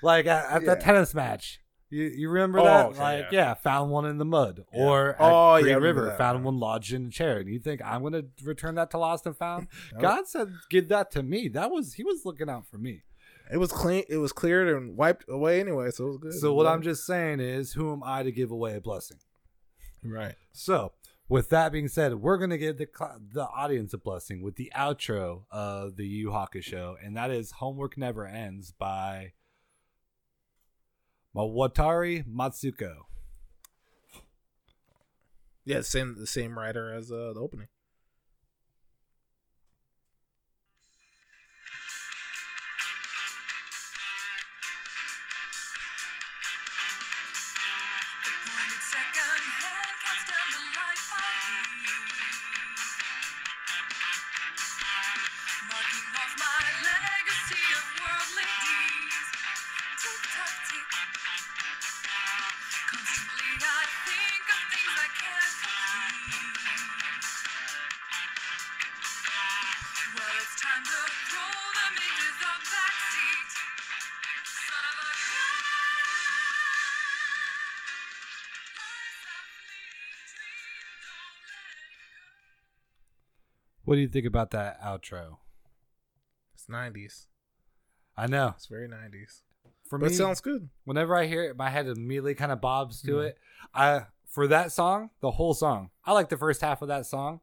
[0.04, 0.68] like at, at Yeah.
[0.76, 1.60] that tennis match.
[1.90, 2.86] You, you remember Oh, that?
[2.88, 3.40] okay, like, yeah.
[3.50, 3.54] yeah.
[3.54, 4.84] found one in the mud, Yeah.
[4.86, 6.46] or oh, at Oh, yeah, Green remember River, that, found yeah.
[6.46, 7.38] one lodged in a chair.
[7.38, 9.68] And you think I'm gonna return that to Lost and Found?
[9.94, 10.02] Nope.
[10.02, 13.04] God said, "Give that to me." That was he was looking out for me.
[13.54, 14.04] It was clean.
[14.10, 16.34] It was cleared and wiped away anyway, so it was good.
[16.34, 19.18] So what I'm just saying is, who am I to give away a blessing?
[20.04, 20.36] right.
[20.52, 20.94] So,
[21.30, 22.88] with that being said, we're gonna give the
[23.32, 27.96] the audience a blessing with the outro of the Yu Hakusho, and that is "Homework
[27.98, 29.34] Never Ends" by
[31.36, 32.96] Mawatari Matsuko.
[35.66, 37.68] Yeah, same the same writer as uh, the opening.
[83.96, 85.38] What do you think about that outro?
[86.54, 87.28] It's nineties.
[88.18, 88.50] I know.
[88.58, 89.42] It's very nineties.
[89.88, 90.68] For But me, it sounds good.
[90.84, 93.28] whenever I hear it, my head immediately kind of bobs to Mhm.
[93.30, 93.38] it.
[93.74, 95.92] I for that song, the whole song.
[96.04, 97.40] I like the first half of that song.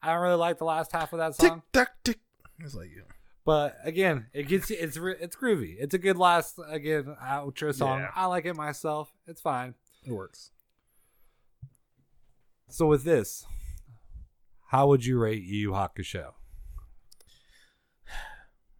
[0.00, 1.62] I don't really like the last half of that Tick song.
[1.72, 2.20] tock tick.
[2.60, 3.02] It's like yeah.
[3.44, 5.74] But again, it gets it's it's groovy.
[5.76, 7.98] It's a good last again outro song.
[7.98, 8.12] Yeah.
[8.14, 9.12] I like it myself.
[9.26, 9.74] It's fine.
[10.04, 10.52] It works.
[12.68, 13.44] So with this,
[14.66, 16.32] how would you rate Yu Hakusho?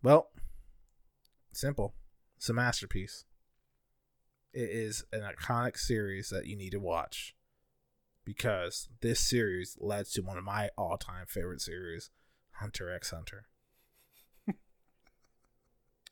[0.02, 0.30] Well,
[1.52, 1.94] simple.
[2.36, 3.24] It's a masterpiece.
[4.52, 7.34] It is an iconic series that you need to watch
[8.24, 12.10] because this series led to one of my all-time favorite series,
[12.52, 13.46] Hunter x Hunter.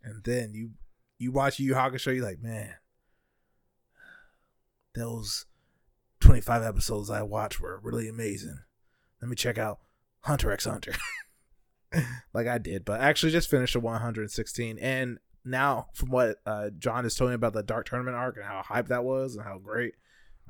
[0.03, 0.73] and then you
[1.19, 2.75] you watch Yu Yu Hakusho, you're like, man,
[4.95, 5.47] those
[6.21, 8.61] 25 episodes I watched were really amazing.
[9.25, 9.79] Let me check out
[10.21, 10.93] Hunter x Hunter.
[12.35, 14.79] like I did, but I actually just finished a 116.
[14.79, 18.45] And now, from what uh, John has told me about the Dark Tournament arc and
[18.45, 19.95] how hype that was and how great,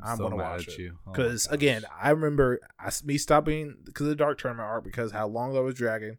[0.02, 0.90] I'm so gonna watch at it.
[1.06, 1.54] Oh Because gosh.
[1.54, 5.52] again, I remember I, me stopping because of the Dark Tournament arc because how long
[5.54, 6.18] that was dragging,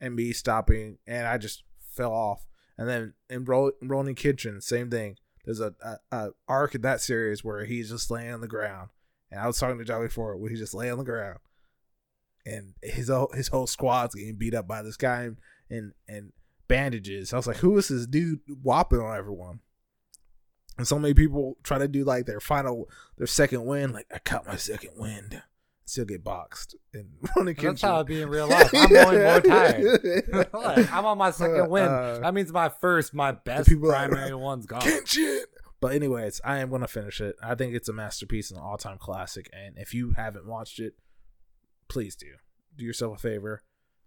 [0.00, 1.62] and me stopping, and I just
[1.92, 2.44] fell off.
[2.76, 5.14] And then in Ro- Rurouni Kenshin, same thing.
[5.44, 8.90] There's a, a, a arc in that series where he's just laying on the ground,
[9.30, 11.38] and I was talking to Johnny before where he just lay on the ground,
[12.48, 15.36] and his whole his whole squad's getting beat up by this guy and
[15.70, 16.32] in, in
[16.66, 17.32] bandages.
[17.32, 19.60] I was like, who is this dude whopping on everyone?
[20.76, 23.92] And so many people try to do like their final, their second win.
[23.92, 25.42] Like I caught my second win,
[25.84, 27.08] still get boxed and
[27.56, 28.70] That's how it'd be in real life.
[28.72, 30.88] I'm only more tired.
[30.92, 31.84] I'm on my second win.
[31.84, 34.80] Uh, that means my first, my best primary one's gone.
[34.82, 35.42] Kenshin.
[35.80, 37.36] But anyways, I am gonna finish it.
[37.42, 39.48] I think it's a masterpiece and an all-time classic.
[39.52, 40.94] And if you haven't watched it,
[41.88, 42.34] please do.
[42.76, 43.62] Do yourself a favor.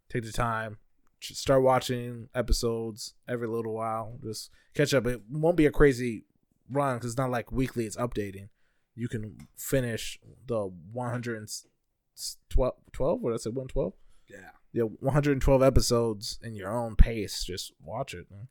[0.10, 0.78] Take the time.
[1.20, 4.18] Start watching episodes every little while.
[4.24, 5.06] Just catch up.
[5.06, 6.26] It won't be a crazy
[6.70, 7.86] run because it's not like weekly.
[7.86, 8.50] It's updating.
[8.96, 12.74] You can finish the 112.
[12.91, 13.22] 12?
[13.22, 13.49] What did I say?
[13.49, 13.94] 112?
[14.28, 14.38] Yeah.
[14.74, 17.44] Yeah, 112 episodes in your own pace.
[17.44, 18.32] Just watch it.
[18.32, 18.48] Man.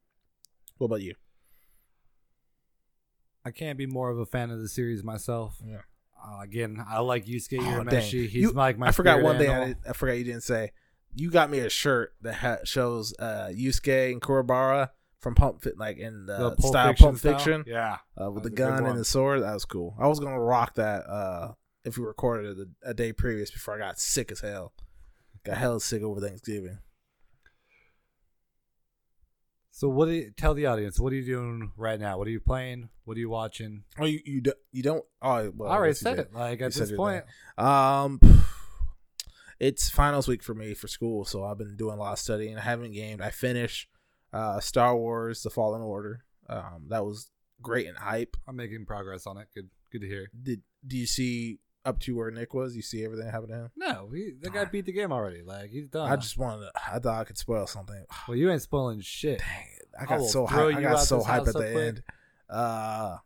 [0.79, 1.15] What about you?
[3.45, 5.63] I can't be more of a fan of the series myself.
[5.67, 5.81] Yeah.
[6.23, 7.83] Uh, again, I like Yusuke Oh.
[7.85, 8.29] Urameshi.
[8.29, 8.89] He's You- like my.
[8.89, 9.51] I forgot one thing.
[9.51, 10.73] I, I forgot you didn't say.
[11.15, 15.77] You got me a shirt that ha- shows uh, Yusuke and Kuwabara from Pump Fit,
[15.77, 17.33] like in the, The style Fiction Pulp style?
[17.35, 17.97] Fiction, Yeah.
[18.21, 19.43] uh, with That's the gun and the sword.
[19.43, 19.97] That was cool.
[19.99, 21.53] I was gonna rock that uh,
[21.85, 24.73] if we recorded it a, a day previous before I got sick as hell.
[25.45, 26.79] Got hell sick over Thanksgiving.
[29.81, 31.01] So what do you tell the audience?
[31.01, 32.19] What are you doing right now?
[32.19, 32.91] What are you playing?
[33.07, 33.85] What are you watching?
[33.99, 35.03] Oh, you you, do, you don't?
[35.23, 36.35] Oh, well, I already said it.
[36.35, 37.25] Like at this point,
[37.57, 38.21] Um,
[39.59, 42.59] it's finals week for me for school, so I've been doing a lot of studying.
[42.59, 43.23] I haven't gamed.
[43.23, 43.89] I finished
[44.35, 46.25] uh, Star Wars: The Fallen Order.
[46.47, 47.31] Um, that was
[47.63, 48.37] great and hype.
[48.47, 49.49] I'm making progress on it.
[49.55, 49.71] Good.
[49.91, 50.31] Good to hear.
[50.43, 52.77] Did do you see up to where Nick was?
[52.77, 53.71] You see everything that happened to him?
[53.77, 55.43] No, he, the guy beat the game already.
[55.43, 56.11] Like he's done.
[56.11, 56.67] I just wanted.
[56.67, 58.05] To, I thought I could spoil something.
[58.29, 59.39] well, you ain't spoiling shit.
[59.39, 59.89] Dang it!
[59.99, 60.77] I I got will so hype.
[60.77, 61.77] I got so hype at the quick.
[61.77, 62.03] end.
[62.49, 63.17] Uh,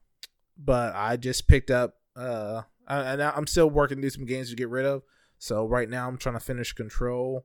[0.56, 1.97] but I just picked up.
[2.16, 5.02] Uh, I- and I- I'm still working through some games to get rid of.
[5.39, 7.44] So right now I'm trying to finish Control.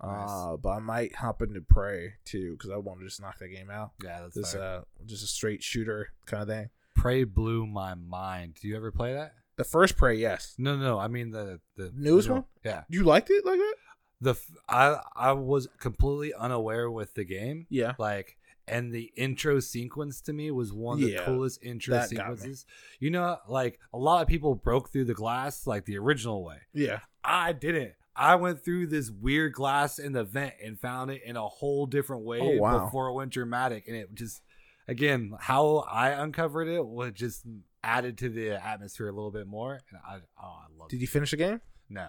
[0.00, 3.48] Uh, but I might hop into Prey too because I want to just knock that
[3.48, 3.92] game out.
[4.02, 6.70] Yeah, that's This uh, just a straight shooter kind of thing.
[6.94, 8.56] Prey blew my mind.
[8.60, 9.34] Do you ever play that?
[9.58, 10.54] The first Prey, yes.
[10.56, 10.98] No, no.
[10.98, 12.44] I mean the the Newest one?
[12.64, 12.84] Yeah.
[12.88, 13.74] You liked it like that?
[14.20, 17.66] The f- I I was completely unaware with the game.
[17.68, 17.92] Yeah.
[17.98, 18.36] Like,
[18.66, 22.36] and the intro sequence to me was one of the coolest intro that got me.
[22.36, 22.66] sequences.
[23.00, 26.58] You know, like a lot of people broke through the glass like the original way.
[26.72, 27.00] Yeah.
[27.24, 27.92] I didn't.
[28.16, 31.86] I went through this weird glass in the vent and found it in a whole
[31.86, 32.84] different way Oh, wow.
[32.84, 33.86] before it went dramatic.
[33.86, 34.42] And it just,
[34.88, 37.44] again, how I uncovered it was just
[37.84, 39.74] added to the atmosphere a little bit more.
[39.90, 41.00] And I, oh, I love Did it.
[41.02, 41.60] you finish the game?
[41.88, 42.08] No.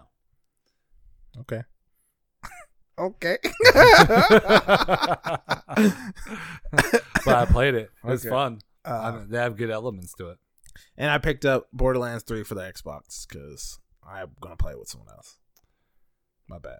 [1.42, 1.62] Okay.
[3.00, 3.38] okay.
[5.84, 7.92] but I played it.
[8.04, 8.30] It was Okay.
[8.34, 8.60] fun.
[8.86, 10.38] I uh, mean, they have good elements to it.
[10.98, 13.78] and I picked up Borderlands 3 for the Xbox because
[14.08, 15.38] I'm going to play it with someone else.
[16.48, 16.80] My bad.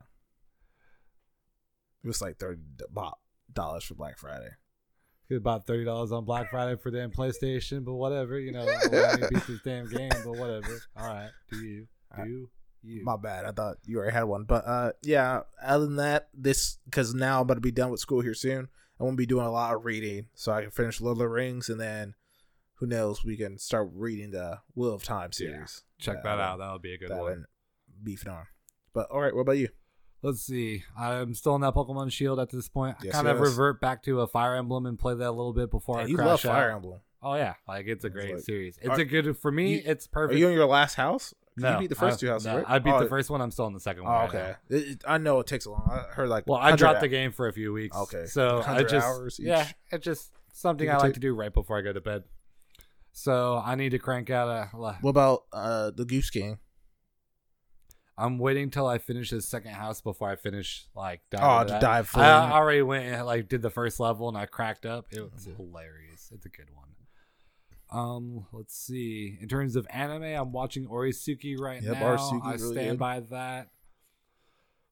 [2.04, 2.58] It was like $30
[2.90, 3.18] bo-
[3.52, 4.52] dollars for Black Friday.
[5.30, 8.40] Get about thirty dollars on Black Friday for damn PlayStation, but whatever.
[8.40, 10.82] You know, I beat this damn game, but whatever.
[10.98, 11.88] All right, do you?
[12.16, 12.50] Do you?
[13.04, 13.46] My bad.
[13.46, 14.46] I thought you already had one.
[14.46, 18.00] But uh, yeah, other than that, this, because now I'm about to be done with
[18.00, 18.70] school here soon.
[19.00, 21.28] I won't be doing a lot of reading, so I can finish Lord of the
[21.28, 22.16] Rings, and then
[22.76, 25.84] who knows, we can start reading the Wheel of Time series.
[26.00, 26.60] Check that out.
[26.60, 27.46] That would be a good one.
[28.02, 28.46] Beefing on.
[28.94, 29.70] But all right, what about you?
[30.22, 30.84] Let's see.
[30.98, 32.98] I'm still in that Pokemon Shield at this point.
[33.04, 35.54] Yes, I kind of revert back to a Fire Emblem and play that a little
[35.54, 36.76] bit before Yeah, I you crash love Fire out.
[36.76, 37.00] Emblem.
[37.22, 38.78] Oh yeah, like it's a It's great like- series.
[38.82, 39.76] It's Are- a good for me.
[39.76, 40.36] you- it's perfect.
[40.36, 41.34] Are you in your last house?
[41.58, 42.66] no, you beat the first I- two houses, no, right?
[42.68, 43.42] I beat oh, the first one.
[43.42, 44.14] I'm still in the second one.
[44.14, 44.56] Oh, okay.
[44.70, 44.78] now.
[44.78, 45.88] It- I know it takes a long.
[45.92, 46.46] I heard like.
[46.48, 47.96] Well, I 100 dropped the game for a few weeks.
[47.98, 48.26] Okay.
[48.26, 49.48] So I just hours each.
[49.48, 51.14] yeah, it's just something I like take.
[51.16, 52.24] to do right before I go to bed.
[53.12, 54.76] So I need to crank out a.
[54.78, 56.60] What about uh the Goose Game?
[58.20, 61.22] I'm waiting till I finish this second house before I finish like.
[61.30, 64.38] diving Oh, to dive full I already went and like did the first level and
[64.38, 65.06] I cracked up.
[65.12, 65.56] It was Mhm.
[65.56, 66.30] hilarious.
[66.34, 66.90] It's a good one.
[67.92, 69.38] Um, let's see.
[69.42, 72.04] In terms of anime, I'm watching Oresuki right Yep, now.
[72.18, 73.00] Oresuki I really stand good.
[73.00, 73.70] by that.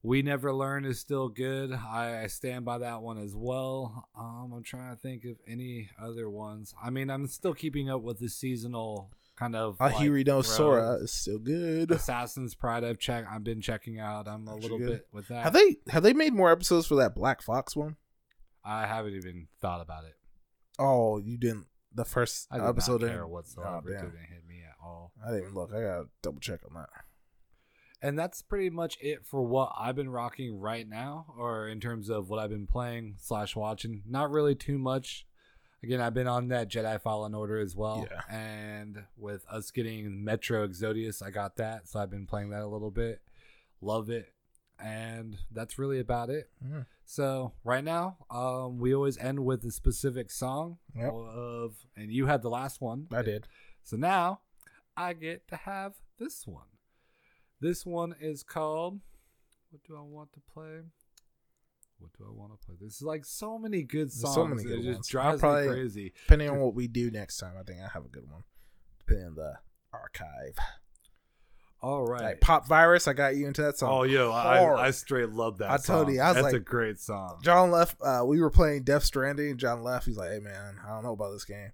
[0.03, 1.73] We Never Learn is still good.
[1.73, 4.07] I, I stand by that one as well.
[4.17, 6.73] Um, I'm trying to think of any other ones.
[6.81, 10.95] I mean, I'm still keeping up with the seasonal kind of like, Ahiru no Sora
[10.95, 11.91] is still good.
[11.91, 12.83] Assassin's Pride.
[12.83, 13.27] I've checked.
[13.31, 14.27] I've been checking out.
[14.27, 14.87] I'm a little good.
[14.89, 15.43] bit with that.
[15.43, 17.95] Have they have they made more episodes for that Black Fox one?
[18.65, 20.15] I haven't even thought about it.
[20.79, 21.67] Oh, you didn't.
[21.93, 23.81] The first I did episode not care didn't- whatsoever.
[23.85, 25.13] Oh, didn't hit me at all.
[25.25, 25.71] I didn't look.
[25.73, 26.89] I gotta double check on that.
[28.01, 32.09] And that's pretty much it for what I've been rocking right now, or in terms
[32.09, 34.03] of what I've been playing slash watching.
[34.07, 35.25] Not really too much.
[35.83, 38.21] Again, I've been on that Jedi Fallen Order as well, Yeah.
[38.35, 42.67] and with us getting Metro Exodus, I got that, so I've been playing that a
[42.67, 43.21] little bit.
[43.79, 44.33] Love it,
[44.79, 46.49] and that's really about it.
[46.65, 46.87] Mm.
[47.05, 51.13] So right now, um, we always end with a specific song Yep.
[51.13, 53.07] of, and you had the last one.
[53.11, 53.47] I did.
[53.83, 54.41] So now
[54.97, 56.67] I get to have this one.
[57.59, 58.99] This one is called.
[59.69, 60.81] What do I want to play?
[61.99, 62.75] What do I want to play?
[62.79, 64.35] There's like so many good There's songs.
[64.35, 65.07] so many good just ones.
[65.07, 66.13] drives probably- crazy.
[66.25, 68.43] Depending on what we do next time, I think I have a good one.
[68.99, 69.53] Depending on the
[69.93, 70.55] archive.
[71.81, 72.23] All right.
[72.23, 73.89] Like Pop Virus, I got you into that song.
[73.91, 74.79] oh, yo, I, hard.
[74.79, 75.69] I straight love that.
[75.69, 76.13] I told song.
[76.15, 77.39] you, I was That's like- a great song.
[77.43, 77.97] John left.
[78.01, 79.57] Uh, we were playing Death Stranding.
[79.57, 80.05] John left.
[80.07, 81.71] He's like, "Hey man, I don't know about this game."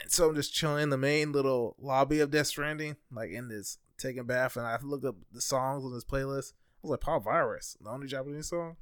[0.00, 3.48] And so I'm just chilling in the main little lobby of Death Stranding, like in
[3.48, 6.52] this taking bath, and I looked up the songs on this playlist.
[6.52, 8.76] I was like, "Pop Virus, the only Japanese song."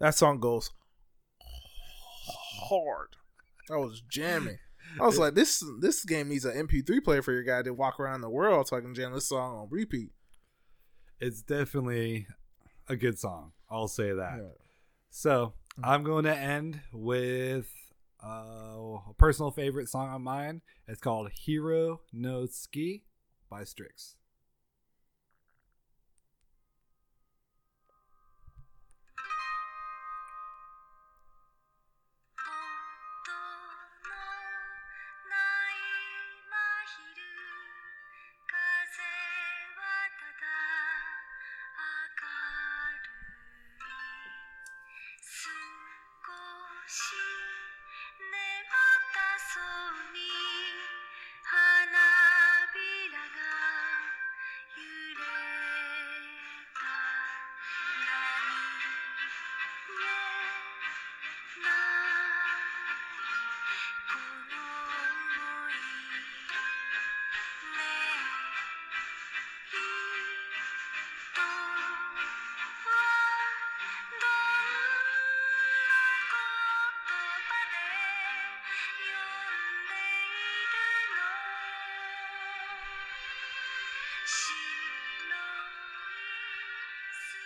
[0.00, 0.70] That song goes
[2.68, 3.16] hard.
[3.70, 4.58] I was jamming.
[4.98, 8.00] I was like, "This this game needs an MP3 player for your guy to walk
[8.00, 10.10] around the world so I can jam this song on repeat."
[11.20, 12.26] It's definitely
[12.88, 13.52] a good song.
[13.70, 14.38] I'll say that.
[14.38, 14.48] Yeah.
[15.10, 15.52] So
[15.82, 17.70] I'm going to end with
[18.24, 20.62] uh, a personal favorite song of mine.
[20.88, 23.04] It's called Hero No Ski
[23.48, 24.16] by Strix.